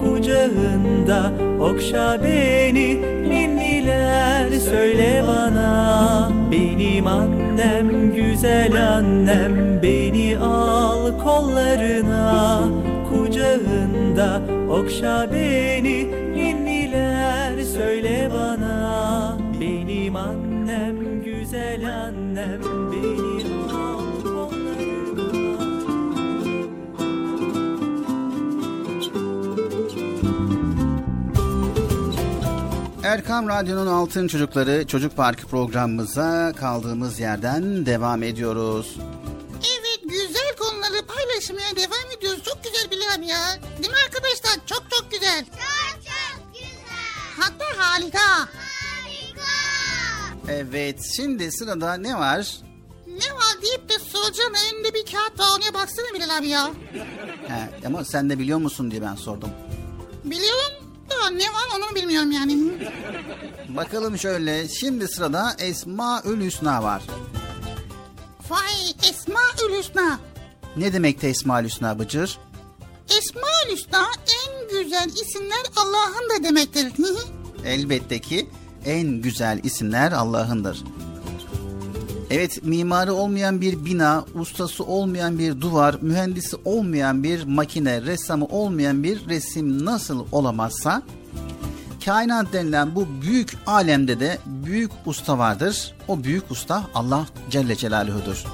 [0.00, 3.02] Kucağında okşa beni.
[3.28, 12.60] Ninniler söyle bana Benim annem güzel annem beni al kollarına.
[13.08, 19.38] Kucağında okşa beni ninniler söyle bana.
[19.60, 22.60] Benim annem güzel annem
[22.92, 23.33] beni
[33.04, 38.96] Erkam Radyo'nun Altın Çocukları Çocuk Parkı programımıza kaldığımız yerden devam ediyoruz.
[39.60, 42.42] Evet güzel konuları paylaşmaya devam ediyoruz.
[42.44, 43.38] Çok güzel Bilal ya.
[43.78, 44.66] Değil mi arkadaşlar?
[44.66, 45.44] Çok çok güzel.
[45.44, 46.68] Çok çok güzel.
[47.38, 48.38] Hatta harika.
[48.38, 49.50] Harika.
[50.48, 52.56] Evet şimdi sırada ne var?
[53.06, 55.46] Ne var deyip de soracağın önünde bir kağıt var.
[55.56, 56.70] Ona baksana Bilal abi ya.
[57.48, 59.50] He, ama sen de biliyor musun diye ben sordum.
[60.24, 60.83] Biliyorum
[61.22, 62.58] da ne var onu bilmiyorum yani.
[63.68, 67.02] Bakalım şöyle şimdi sırada Esmaül Hüsna var.
[68.50, 69.40] Vay Esma
[69.78, 70.18] Hüsna.
[70.76, 72.38] Ne demekti Esmaül Hüsna Bıcır?
[73.18, 76.92] Esma Hüsna en güzel isimler Allah'ın da demektir.
[77.64, 78.50] Elbette ki
[78.84, 80.84] en güzel isimler Allah'ındır.
[82.34, 89.02] Evet mimarı olmayan bir bina, ustası olmayan bir duvar, mühendisi olmayan bir makine, ressamı olmayan
[89.02, 91.02] bir resim nasıl olamazsa
[92.04, 95.94] kainat denilen bu büyük alemde de büyük usta vardır.
[96.08, 98.44] O büyük usta Allah Celle Celaluhu'dur.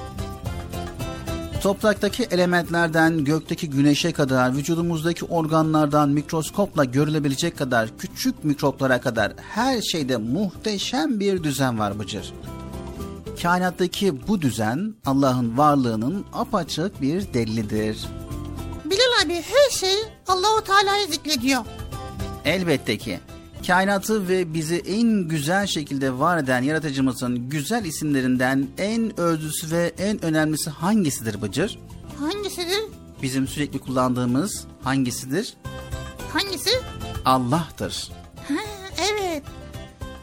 [1.62, 10.16] Topraktaki elementlerden gökteki güneşe kadar, vücudumuzdaki organlardan mikroskopla görülebilecek kadar küçük mikroplara kadar her şeyde
[10.16, 12.33] muhteşem bir düzen var Bıcır.
[13.43, 18.07] Kainattaki bu düzen Allah'ın varlığının apaçık bir delilidir.
[18.84, 19.97] Bilal abi her şey
[20.28, 21.64] Allahu Teala'yı zikrediyor.
[22.45, 23.20] Elbette ki
[23.66, 30.24] kainatı ve bizi en güzel şekilde var eden yaratıcımızın güzel isimlerinden en özlüsü ve en
[30.24, 31.78] önemlisi hangisidir Bıcır?
[32.18, 32.84] Hangisidir?
[33.22, 35.55] Bizim sürekli kullandığımız hangisidir?
[36.32, 36.70] Hangisi?
[37.24, 38.11] Allah'tır.
[38.49, 38.55] Ha,
[39.11, 39.43] evet.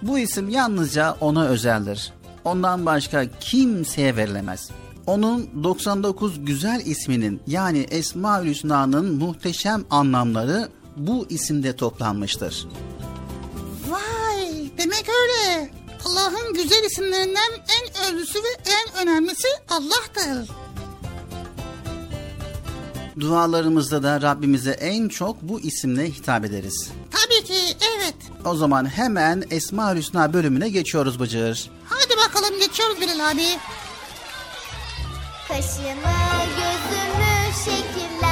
[0.02, 2.14] Bu isim yalnızca ona özeldir.
[2.48, 4.70] Ondan başka kimseye verilemez.
[5.08, 12.68] Onun 99 güzel isminin yani Esma-ül Hüsna'nın muhteşem anlamları bu isimde toplanmıştır.
[13.90, 15.72] Vay demek öyle.
[16.06, 20.50] Allah'ın güzel isimlerinden en özlüsü ve en önemlisi Allah'tır.
[23.20, 26.90] Dualarımızda da Rabbimize en çok bu isimle hitap ederiz.
[27.12, 28.16] Tabii ki evet.
[28.46, 31.70] O zaman hemen Esma-ül Hüsna bölümüne geçiyoruz Bıcır.
[31.86, 33.48] Hadi bakalım geçiyoruz Bilal abi.
[35.48, 36.18] Kaşımı
[36.58, 38.27] gözümü şekillendiren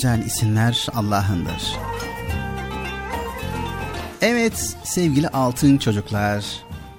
[0.00, 1.76] güzel isimler Allah'ındır.
[4.20, 6.44] Evet sevgili altın çocuklar,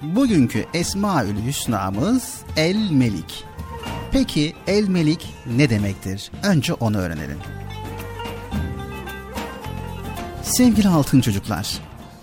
[0.02, 3.44] bugünkü Esmaül Hüsna'mız El Melik.
[4.12, 6.30] Peki El Melik ne demektir?
[6.42, 7.38] Önce onu öğrenelim.
[10.42, 11.78] Sevgili altın çocuklar,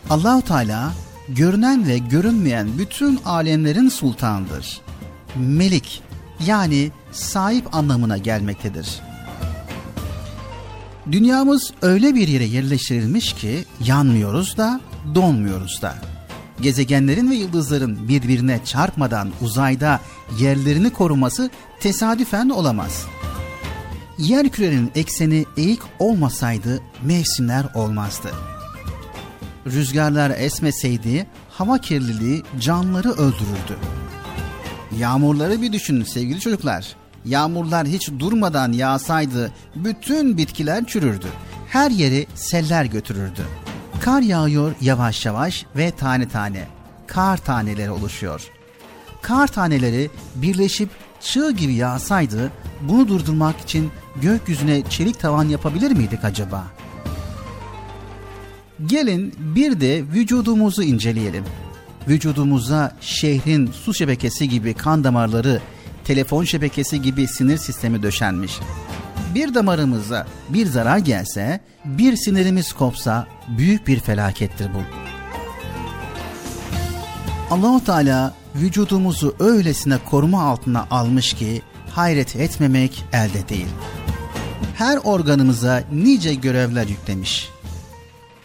[0.09, 0.93] Allahu Teala
[1.29, 4.81] görünen ve görünmeyen bütün alemlerin sultanıdır.
[5.35, 6.01] Melik
[6.45, 9.08] yani sahip anlamına gelmektedir.
[11.11, 14.81] Dünyamız öyle bir yere yerleştirilmiş ki yanmıyoruz da
[15.15, 15.95] donmuyoruz da.
[16.61, 19.99] Gezegenlerin ve yıldızların birbirine çarpmadan uzayda
[20.39, 21.49] yerlerini koruması
[21.79, 23.05] tesadüfen olamaz.
[24.17, 28.29] Yer kürenin ekseni eğik olmasaydı mevsimler olmazdı.
[29.67, 33.77] Rüzgarlar esmeseydi hava kirliliği canlıları öldürürdü.
[34.97, 36.98] Yağmurları bir düşünün sevgili çocuklar.
[37.25, 41.27] Yağmurlar hiç durmadan yağsaydı bütün bitkiler çürürdü.
[41.69, 43.45] Her yeri seller götürürdü.
[44.01, 46.67] Kar yağıyor yavaş yavaş ve tane tane.
[47.07, 48.51] Kar taneleri oluşuyor.
[49.21, 50.89] Kar taneleri birleşip
[51.21, 52.51] çığ gibi yağsaydı
[52.81, 53.91] bunu durdurmak için
[54.21, 56.67] gökyüzüne çelik tavan yapabilir miydik acaba?
[58.85, 61.43] Gelin bir de vücudumuzu inceleyelim.
[62.07, 65.61] Vücudumuza şehrin su şebekesi gibi kan damarları,
[66.09, 68.59] telefon şebekesi gibi sinir sistemi döşenmiş.
[69.35, 74.79] Bir damarımıza bir zarar gelse, bir sinirimiz kopsa büyük bir felakettir bu.
[77.53, 83.69] Allahu Teala vücudumuzu öylesine koruma altına almış ki hayret etmemek elde değil.
[84.75, 87.49] Her organımıza nice görevler yüklemiş.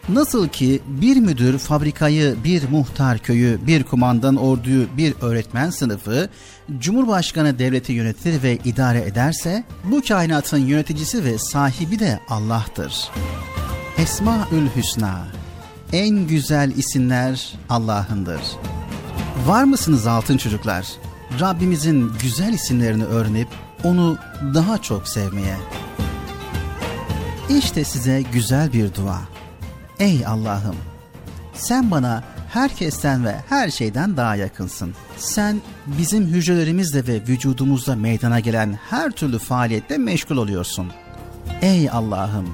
[0.08, 6.28] Nasıl ki bir müdür fabrikayı, bir muhtar köyü, bir kumandan orduyu, bir öğretmen sınıfı,
[6.78, 13.10] Cumhurbaşkanı devleti yönetir ve idare ederse, bu kainatın yöneticisi ve sahibi de Allah'tır.
[13.98, 15.26] Esmaül Hüsna,
[15.92, 18.40] en güzel isimler Allah'ındır.
[19.46, 20.86] Var mısınız altın çocuklar?
[21.40, 23.48] Rabbimizin güzel isimlerini öğrenip
[23.84, 24.18] onu
[24.54, 25.56] daha çok sevmeye.
[27.58, 29.20] İşte size güzel bir dua.
[29.98, 30.76] Ey Allah'ım!
[31.54, 34.94] Sen bana herkesten ve her şeyden daha yakınsın.
[35.16, 40.92] Sen bizim hücrelerimizle ve vücudumuzda meydana gelen her türlü faaliyette meşgul oluyorsun.
[41.62, 42.48] Ey Allah'ım!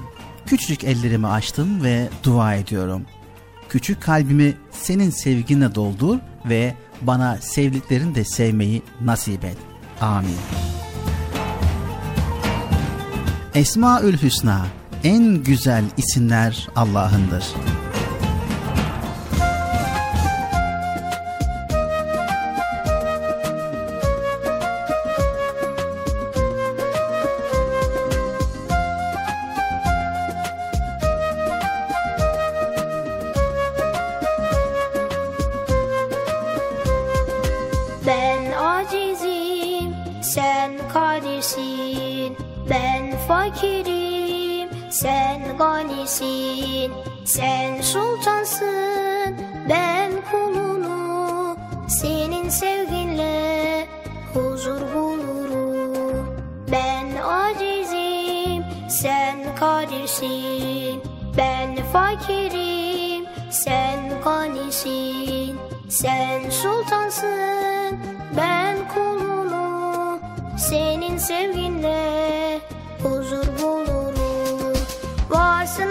[0.47, 3.03] Küçücük ellerimi açtım ve dua ediyorum.
[3.69, 9.57] Küçük kalbimi senin sevginle doldur ve bana sevdiklerini de sevmeyi nasip et.
[10.01, 10.37] Amin.
[13.55, 14.67] Esmaül Hüsna
[15.05, 17.45] en güzel isimler Allah'ındır.
[45.21, 46.93] Sen ganisin.
[47.25, 49.37] Sen sultansın,
[49.69, 51.57] ben kulunu.
[51.89, 53.87] Senin sevginle
[54.35, 56.27] huzur bulurum.
[56.73, 61.03] Ben acizim, sen kadirsin.
[61.37, 65.59] Ben fakirim, sen ganisin.
[65.89, 67.99] Sen sultansın,
[68.37, 70.19] ben kulunu.
[70.59, 72.61] Senin sevginle
[73.03, 73.90] huzur bulurum.
[75.71, 75.91] Varsın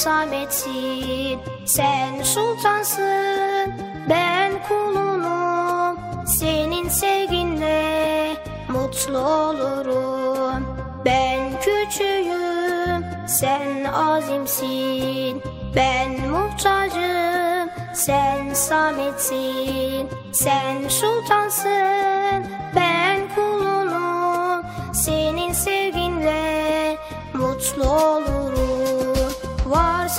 [0.00, 1.38] sametsin.
[1.64, 3.74] Sen sultansın,
[4.10, 5.96] ben kulunum.
[6.26, 8.36] Senin sevginle
[8.68, 10.64] mutlu olurum.
[11.04, 15.42] Ben küçüğüm, sen azimsin.
[15.76, 20.08] Ben muhtacım, sen sametsin.
[20.32, 22.46] Sen sultansın,
[22.76, 24.64] ben kulunum.
[24.92, 26.96] Senin sevginle
[27.34, 28.39] mutlu olurum.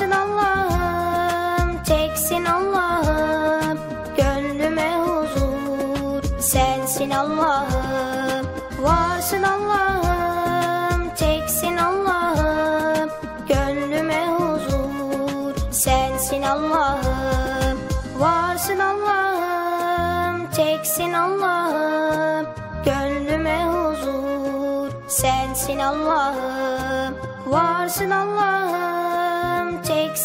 [0.02, 3.80] Varsın Allah'ım, teksin Allah'ım,
[4.18, 8.48] gönlüme huzur, sensin Allah'ım.
[8.80, 13.10] Varsın Allah'ım, teksin Allah'ım,
[13.50, 17.80] gönlüme huzur, sensin Allah'ım.
[18.20, 22.48] Varsın Allah'ım, teksin Allah'ım,
[22.86, 27.16] gönlüme huzur, sensin Allah'ım.
[27.48, 28.61] Varsın Allah'ım,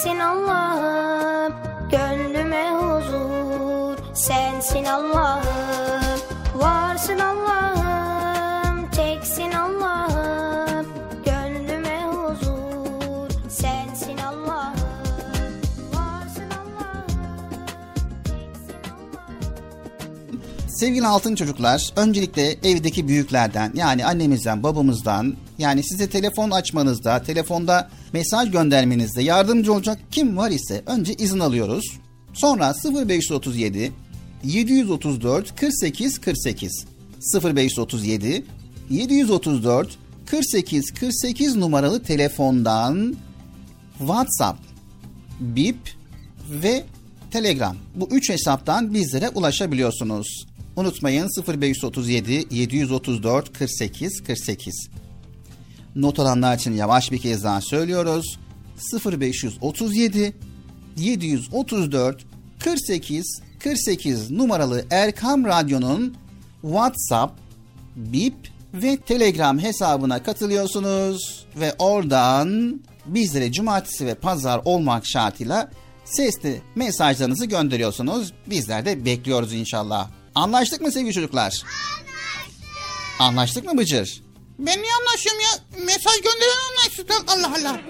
[0.07, 1.55] teksin Allah'ım,
[1.91, 5.46] gönlüme huzur, sensin Allah'ım.
[20.77, 28.51] Sevgili altın çocuklar, öncelikle evdeki büyüklerden yani annemizden, babamızdan yani size telefon açmanızda, telefonda mesaj
[28.51, 31.85] göndermenizde yardımcı olacak kim var ise önce izin alıyoruz.
[32.33, 32.75] Sonra
[33.09, 33.93] 0537
[34.45, 36.87] 734 48 48
[37.45, 38.45] 0537
[38.91, 43.17] 734 48 48 numaralı telefondan
[43.99, 44.59] WhatsApp,
[45.41, 45.79] Bip
[46.51, 46.85] ve
[47.31, 47.77] Telegram.
[47.95, 50.47] Bu üç hesaptan bizlere ulaşabiliyorsunuz.
[50.77, 54.89] Unutmayın 0537 734 48 48.
[55.95, 58.39] Not alanlar için yavaş bir kez daha söylüyoruz.
[59.07, 60.33] 0537
[60.97, 62.25] 734
[62.59, 66.17] 48 48 numaralı Erkam Radyo'nun
[66.63, 67.39] WhatsApp,
[67.97, 68.35] Bip
[68.75, 75.71] ve Telegram hesabına katılıyorsunuz ve oradan bizlere cumartesi ve pazar olmak şartıyla
[76.05, 78.33] sesli mesajlarınızı gönderiyorsunuz.
[78.47, 80.11] Bizler de bekliyoruz inşallah.
[80.37, 81.43] Anlaştık mı sevgili çocuklar?
[81.45, 82.61] Anlaştık.
[83.21, 84.23] Anlaştık mı Bıcır?
[84.59, 85.85] Ben niye anlaşıyorum ya?
[85.85, 87.11] Mesaj gönderen anlaştık.
[87.29, 87.81] Allah Allah.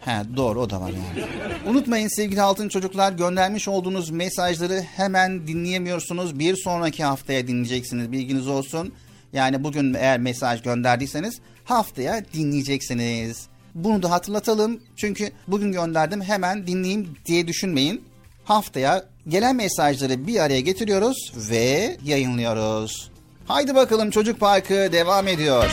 [0.00, 1.26] He doğru o da var yani.
[1.66, 6.38] Unutmayın sevgili altın çocuklar göndermiş olduğunuz mesajları hemen dinleyemiyorsunuz.
[6.38, 8.94] Bir sonraki haftaya dinleyeceksiniz bilginiz olsun.
[9.32, 13.46] Yani bugün eğer mesaj gönderdiyseniz haftaya dinleyeceksiniz.
[13.74, 14.80] Bunu da hatırlatalım.
[14.96, 18.04] Çünkü bugün gönderdim hemen dinleyeyim diye düşünmeyin.
[18.44, 23.10] Haftaya gelen mesajları bir araya getiriyoruz ve yayınlıyoruz.
[23.46, 25.70] Haydi bakalım Çocuk Parkı devam ediyor.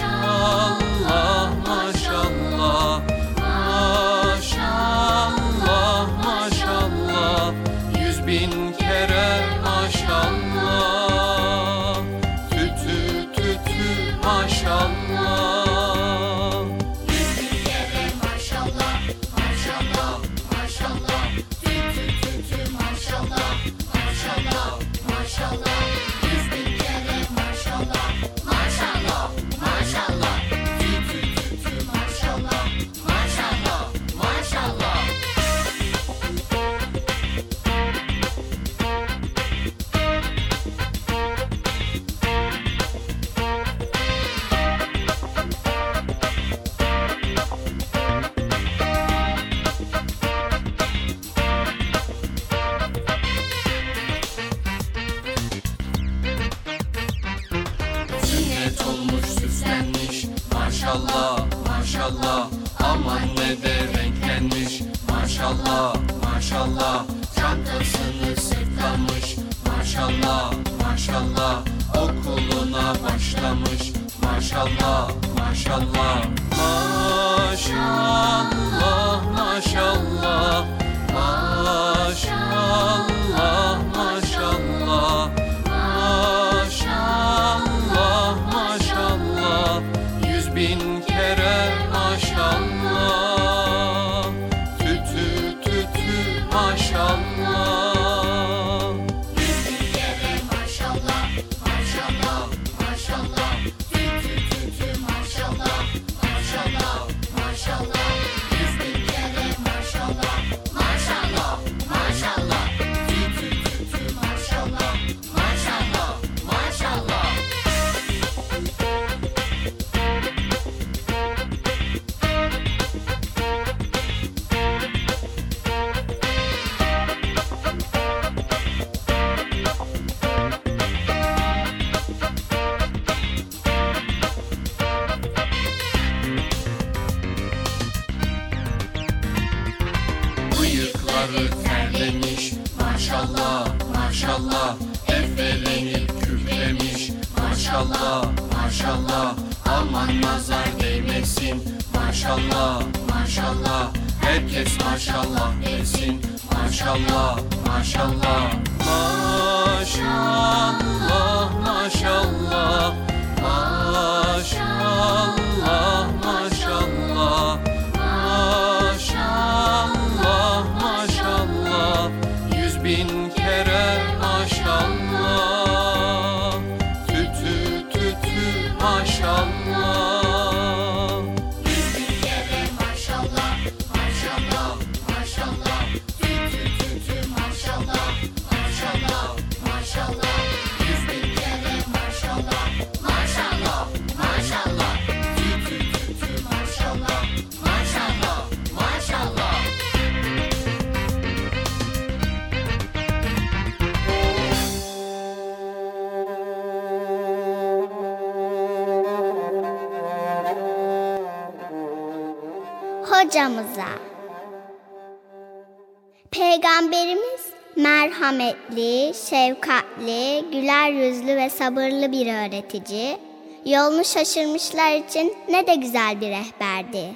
[219.45, 223.17] şefkatli, güler yüzlü ve sabırlı bir öğretici,
[223.65, 227.13] yolunu şaşırmışlar için ne de güzel bir rehberdi.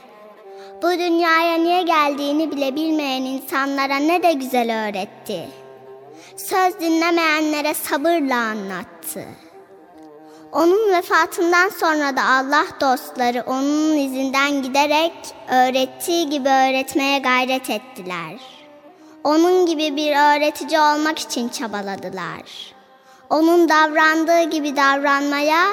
[0.81, 5.49] Bu dünyaya niye geldiğini bile bilmeyen insanlara ne de güzel öğretti.
[6.37, 9.25] Söz dinlemeyenlere sabırla anlattı.
[10.51, 15.13] Onun vefatından sonra da Allah dostları onun izinden giderek
[15.51, 18.58] öğrettiği gibi öğretmeye gayret ettiler.
[19.29, 22.73] Onun gibi bir öğretici olmak için çabaladılar.
[23.29, 25.65] Onun davrandığı gibi davranmaya,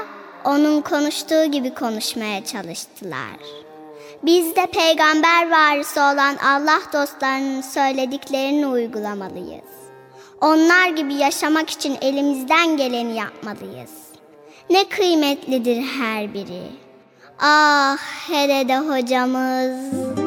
[0.44, 3.40] onun konuştuğu gibi konuşmaya çalıştılar.
[4.22, 9.70] Biz de peygamber varisi olan Allah dostlarının söylediklerini uygulamalıyız.
[10.40, 13.92] Onlar gibi yaşamak için elimizden geleni yapmalıyız.
[14.70, 16.62] Ne kıymetlidir her biri.
[17.40, 20.25] Ah hele de hocamız.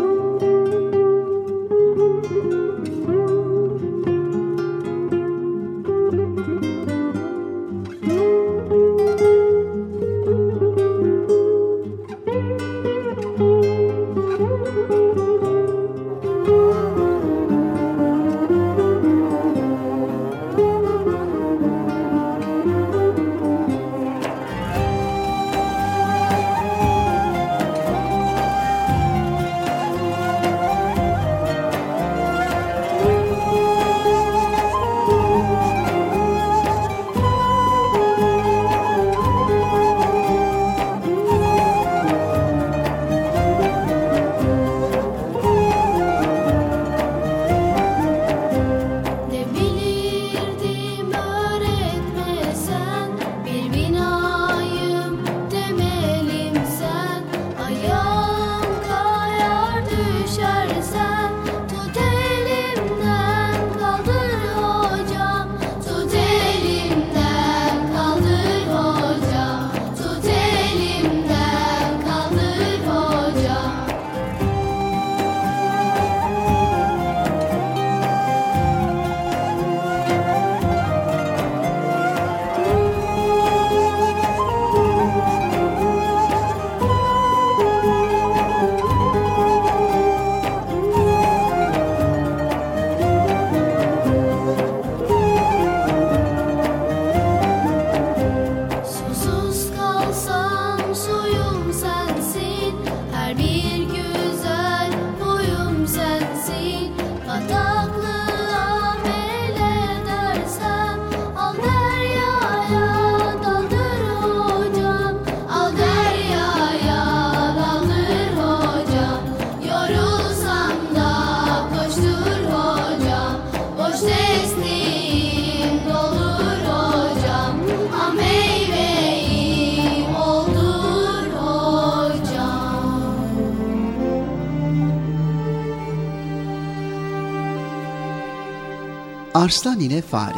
[139.40, 140.34] Arslan ile Fare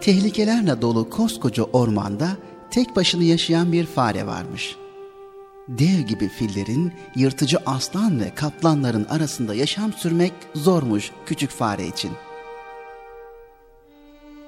[0.00, 2.28] Tehlikelerle dolu koskoca ormanda
[2.70, 4.76] tek başına yaşayan bir fare varmış.
[5.68, 12.10] Dev gibi fillerin, yırtıcı aslan ve kaplanların arasında yaşam sürmek zormuş küçük fare için.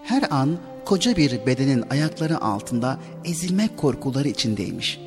[0.04, 5.00] Her an koca bir bedenin ayakları altında ezilmek korkuları içindeymiş.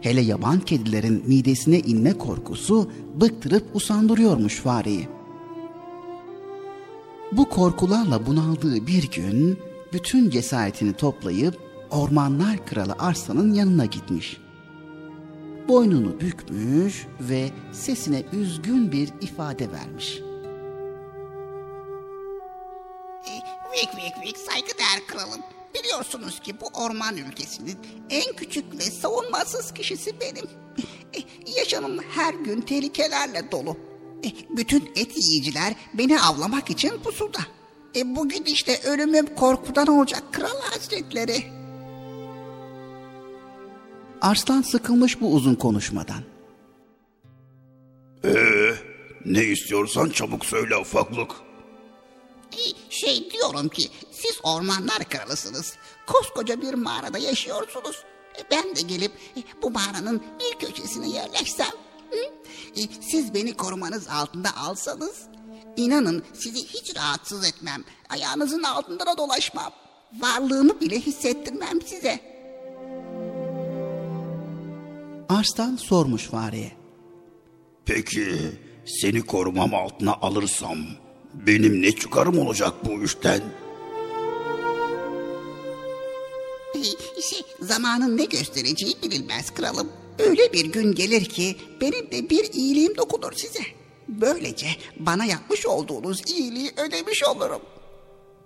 [0.00, 2.90] Hele yaban kedilerin midesine inme korkusu
[3.20, 5.08] bıktırıp usandırıyormuş fareyi.
[7.32, 9.58] Bu korkularla bunaldığı bir gün
[9.92, 11.58] bütün cesaretini toplayıp
[11.90, 14.36] Ormanlar Kralı Arslan'ın yanına gitmiş.
[15.68, 20.20] Boynunu bükmüş ve sesine üzgün bir ifade vermiş.
[23.76, 25.40] Vik vik vik saygıdeğer kralım.
[25.74, 27.78] Biliyorsunuz ki bu orman ülkesinin
[28.10, 30.44] en küçük ve savunmasız kişisi benim.
[31.14, 31.18] E,
[31.58, 33.76] yaşamım her gün tehlikelerle dolu.
[34.24, 37.38] E, bütün et yiyiciler beni avlamak için pusuda.
[37.96, 41.44] E, bugün işte ölümüm korkudan olacak kral hazretleri.
[44.20, 46.22] Arslan sıkılmış bu uzun konuşmadan.
[48.24, 48.72] Ee,
[49.24, 51.45] ne istiyorsan çabuk söyle ufaklık.
[52.90, 55.74] Şey diyorum ki siz ormanlar kralısınız.
[56.06, 58.04] Koskoca bir mağarada yaşıyorsunuz.
[58.38, 61.72] E, ben de gelip e, bu mağaranın bir köşesine yerleşsem.
[62.76, 65.22] E, siz beni korumanız altında alsanız.
[65.76, 67.84] inanın sizi hiç rahatsız etmem.
[68.08, 69.72] Ayağınızın altında da dolaşmam.
[70.20, 72.20] Varlığımı bile hissettirmem size.
[75.28, 76.72] Arslan sormuş fareye.
[77.84, 78.36] Peki
[78.86, 80.78] seni korumam altına alırsam
[81.46, 83.40] benim ne çıkarım olacak bu işten?
[87.22, 89.88] Şey, zamanın ne göstereceği bilinmez kralım.
[90.18, 93.60] Öyle bir gün gelir ki benim de bir iyiliğim dokunur size.
[94.08, 94.66] Böylece
[94.98, 97.60] bana yapmış olduğunuz iyiliği ödemiş olurum.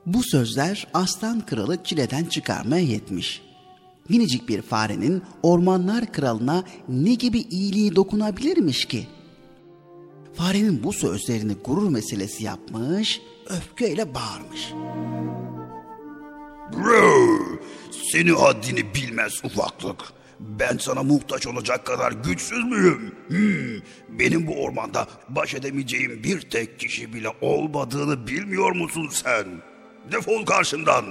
[0.06, 3.42] Bu sözler aslan kralı çileden çıkarmaya yetmiş.
[4.08, 9.06] Minicik bir farenin ormanlar kralına ne gibi iyiliği dokunabilirmiş ki?
[10.34, 14.72] Farenin bu sözlerini gurur meselesi yapmış, öfkeyle bağırmış.
[16.72, 17.38] Bro,
[18.12, 20.00] seni haddini bilmez ufaklık.
[20.40, 23.14] Ben sana muhtaç olacak kadar güçsüz müyüm?
[23.28, 23.80] Hmm,
[24.18, 29.46] benim bu ormanda baş edemeyeceğim bir tek kişi bile olmadığını bilmiyor musun sen?
[30.12, 31.04] Defol karşımdan.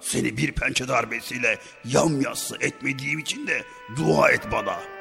[0.00, 3.62] Seni bir pençe darbesiyle yamyassı etmediğim için de
[3.96, 4.95] dua et bana.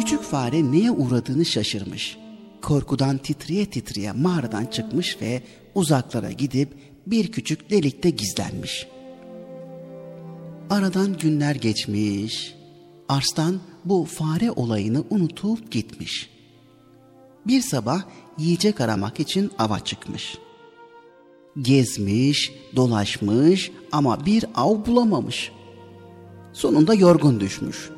[0.00, 2.18] Küçük fare neye uğradığını şaşırmış.
[2.62, 5.42] Korkudan titreye titreye mağaradan çıkmış ve
[5.74, 6.68] uzaklara gidip
[7.06, 8.86] bir küçük delikte gizlenmiş.
[10.70, 12.54] Aradan günler geçmiş.
[13.08, 16.30] Arslan bu fare olayını unutup gitmiş.
[17.46, 18.02] Bir sabah
[18.38, 20.38] yiyecek aramak için ava çıkmış.
[21.62, 25.52] Gezmiş, dolaşmış ama bir av bulamamış.
[26.52, 27.90] Sonunda yorgun düşmüş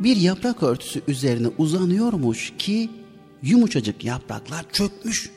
[0.00, 2.90] bir yaprak örtüsü üzerine uzanıyormuş ki
[3.42, 5.30] yumuşacık yapraklar çökmüş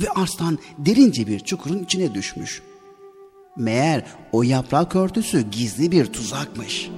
[0.00, 2.62] ve arslan derince bir çukurun içine düşmüş.
[3.56, 6.90] Meğer o yaprak örtüsü gizli bir tuzakmış.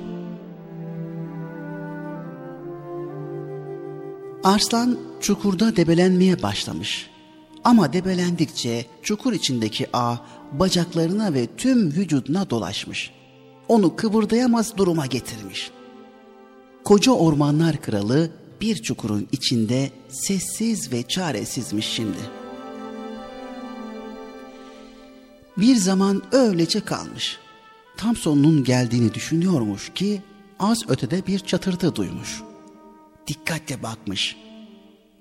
[4.44, 7.10] Arslan çukurda debelenmeye başlamış.
[7.64, 10.16] Ama debelendikçe çukur içindeki ağ
[10.52, 13.10] bacaklarına ve tüm vücuduna dolaşmış.
[13.68, 15.79] Onu kıvırdayamaz duruma getirmiş.''
[16.84, 18.30] Koca ormanlar kralı
[18.60, 22.18] bir çukurun içinde sessiz ve çaresizmiş şimdi.
[25.56, 27.38] Bir zaman öylece kalmış.
[27.96, 30.22] Tam sonunun geldiğini düşünüyormuş ki
[30.58, 32.42] az ötede bir çatırtı duymuş.
[33.26, 34.36] Dikkatle bakmış.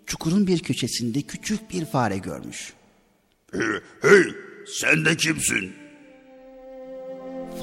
[0.06, 2.74] Çukurun bir köşesinde küçük bir fare görmüş.
[3.52, 3.62] Hey,
[4.02, 4.24] hey
[4.68, 5.74] sen de kimsin?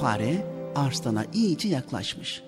[0.00, 2.42] Fare arslana iyice yaklaşmış.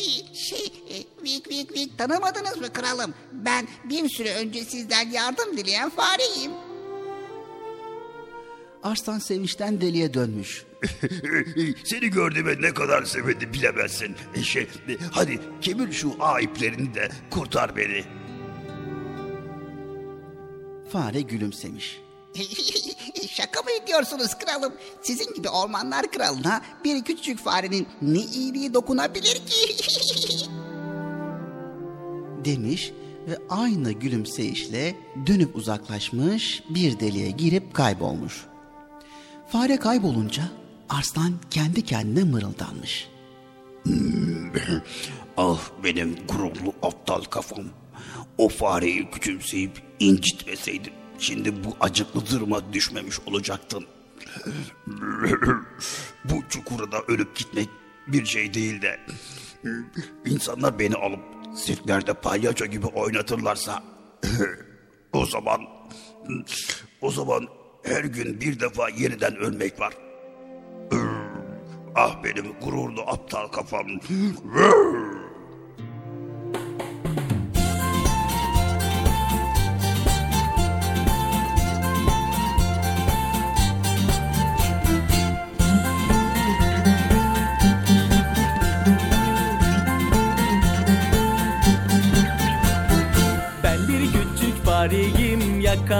[0.00, 3.14] E, Şey, e, vik vik vik tanımadınız mı kralım?
[3.32, 6.50] Ben bir süre önce sizden yardım dileyen fareyim.
[8.82, 10.64] Arslan sevinçten deliye dönmüş.
[11.84, 14.16] Seni gördüğüme ne kadar sevindim bilemezsin.
[14.34, 14.66] E, Şey,
[15.12, 18.04] hadi kemir şu ağ iplerini de kurtar beni.
[20.92, 22.00] Fare gülümsemiş.
[23.30, 24.72] Şaka mı ediyorsunuz kralım?
[25.02, 29.76] Sizin gibi ormanlar kralına bir küçük farenin ne iyiliği dokunabilir ki?
[32.44, 32.92] demiş
[33.28, 34.96] ve aynı gülümseyişle
[35.26, 38.46] dönüp uzaklaşmış bir deliğe girip kaybolmuş.
[39.48, 40.42] Fare kaybolunca
[40.88, 43.08] arslan kendi kendine mırıldanmış.
[45.36, 47.64] Ah benim gururlu aptal kafam.
[48.38, 50.92] O fareyi küçümseyip incitmeseydim
[51.24, 53.86] şimdi bu acıklı duruma düşmemiş olacaktın.
[56.24, 57.68] bu çukurda ölüp gitmek
[58.06, 59.00] bir şey değil de
[60.26, 61.20] insanlar beni alıp
[61.56, 63.82] sirklerde palyaço gibi oynatırlarsa
[65.12, 65.60] o zaman
[67.00, 67.48] o zaman
[67.82, 69.94] her gün bir defa yeniden ölmek var.
[71.94, 73.86] Ah benim gururlu aptal kafam.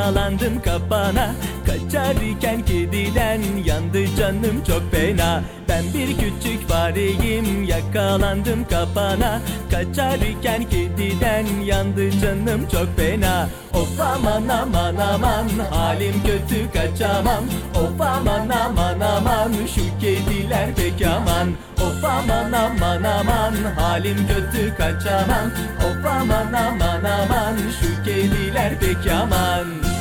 [0.05, 1.35] yakalandım kapana.
[1.67, 5.43] Kaçarken kediden yandı canım çok fena.
[5.69, 9.41] Ben bir küçük fareyim yakalandım kapana.
[9.71, 13.49] Kaçarken kediden yandı canım çok fena.
[13.75, 17.45] Of aman aman aman halim kötü kaçamam.
[17.75, 21.49] Of aman aman aman şu kediler pek aman.
[21.83, 25.51] Of aman aman aman halim kötü kaçamam.
[25.79, 29.94] Of aman aman aman şu kediler pek aman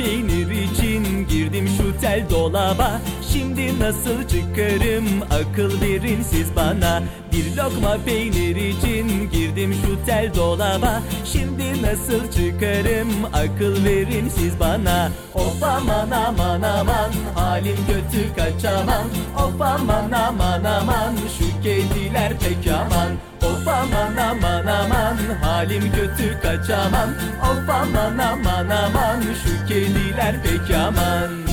[0.00, 3.00] peynir için girdim şu tel dolaba
[3.32, 5.06] Şimdi nasıl çıkarım?
[5.30, 7.02] Akıl verin siz bana.
[7.32, 11.02] Bir lokma peynir için girdim şu tel dolaba.
[11.24, 13.08] Şimdi nasıl çıkarım?
[13.32, 15.10] Akıl verin siz bana.
[15.34, 17.12] Of aman aman aman.
[17.34, 19.04] Halim kötü kaçamam
[19.36, 21.14] Of aman aman aman.
[21.38, 23.10] Şu kediler pek aman.
[23.42, 25.16] Of aman aman aman.
[25.42, 27.10] Halim kötü kaçamam
[27.42, 29.22] Of aman aman aman.
[29.44, 31.49] Şu kediler pek aman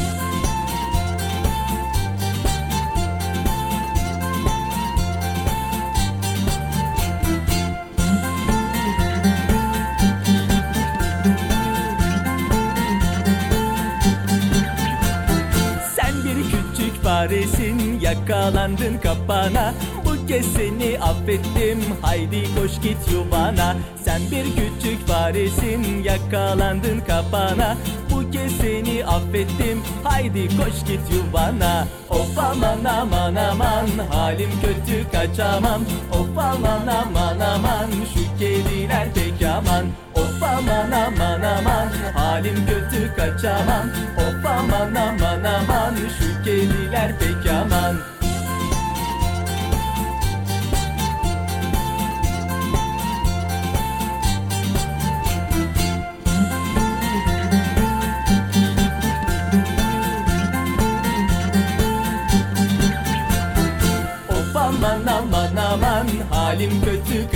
[18.29, 19.73] yakalandın kapana.
[20.05, 21.79] Bu kez seni affettim.
[22.01, 23.75] Haydi koş git yuvana.
[24.05, 27.77] Sen bir küçük faresin yakalandın kapana.
[28.11, 29.81] Bu kez seni affettim.
[30.03, 31.87] Haydi koş git yuvana.
[32.09, 33.87] Of aman aman aman.
[34.11, 35.81] Halim kötü kaçamam.
[36.11, 37.89] Of aman aman aman.
[38.13, 39.85] Şu kediler pek aman.
[40.15, 41.87] Of aman aman aman.
[42.15, 43.87] Halim kötü kaçamam.
[44.17, 45.95] Of aman aman aman.
[46.19, 48.16] Şu kediler pek aman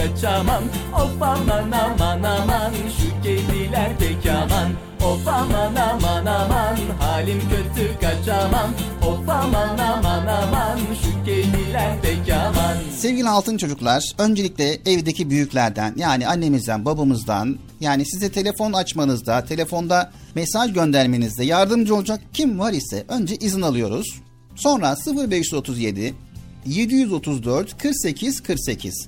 [0.02, 0.64] kaçamam.
[0.94, 4.72] Of aman aman aman şu kediler pek aman.
[5.06, 8.72] Of aman aman aman halim kötü kaçamam.
[9.08, 12.76] Of aman aman aman şu kediler pek aman.
[12.98, 20.74] Sevgili altın çocuklar, öncelikle evdeki büyüklerden yani annemizden, babamızdan yani size telefon açmanızda, telefonda mesaj
[20.74, 24.22] göndermenizde yardımcı olacak kim var ise önce izin alıyoruz.
[24.56, 24.96] Sonra
[25.30, 26.14] 0537
[26.66, 29.08] 734 48 48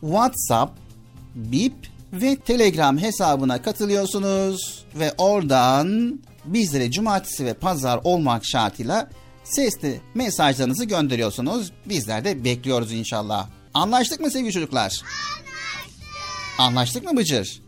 [0.00, 0.72] WhatsApp,
[1.34, 1.74] Bip
[2.12, 9.10] ve Telegram hesabına katılıyorsunuz ve oradan bizlere cumartesi ve pazar olmak şartıyla
[9.44, 11.72] sesli mesajlarınızı gönderiyorsunuz.
[11.86, 13.48] Bizler de bekliyoruz inşallah.
[13.74, 14.82] Anlaştık mı sevgili çocuklar?
[14.82, 15.08] Anlaştık.
[16.58, 17.67] Anlaştık mı Bıcır?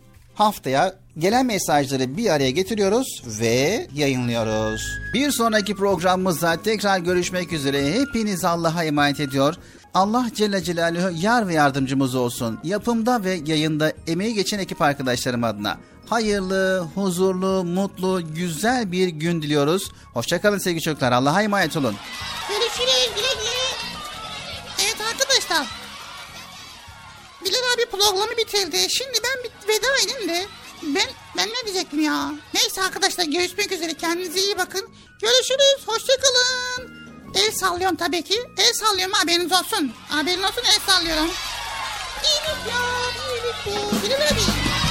[0.41, 4.81] Haftaya gelen mesajları bir araya getiriyoruz ve yayınlıyoruz.
[5.13, 7.93] Bir sonraki programımızda tekrar görüşmek üzere.
[7.93, 9.55] Hepiniz Allah'a emanet ediyor.
[9.93, 12.59] Allah Celle Celaluhu yar ve yardımcımız olsun.
[12.63, 15.77] Yapımda ve yayında emeği geçen ekip arkadaşlarım adına.
[16.09, 19.91] Hayırlı, huzurlu, mutlu, güzel bir gün diliyoruz.
[20.13, 21.11] Hoşçakalın sevgili çocuklar.
[21.11, 21.95] Allah'a emanet olun.
[22.49, 23.09] Görüşürüz.
[23.15, 23.51] Güle güle.
[24.85, 25.90] Evet arkadaşlar.
[27.45, 28.87] Bilal abi programı bitirdi.
[28.89, 30.45] Şimdi ben bir veda edeyim de
[30.83, 32.31] Ben ben ne diyecektim ya?
[32.53, 33.93] Neyse arkadaşlar görüşmek üzere.
[33.93, 34.89] Kendinize iyi bakın.
[35.21, 35.87] Görüşürüz.
[35.87, 37.01] Hoşçakalın.
[37.35, 38.41] El sallıyorum tabii ki.
[38.57, 39.91] El sallıyorum haberiniz olsun.
[40.09, 41.29] Haberin olsun el sallıyorum.
[42.23, 42.81] İyilik ya.
[43.29, 44.05] iyilik bu.
[44.05, 44.90] Bilir abi.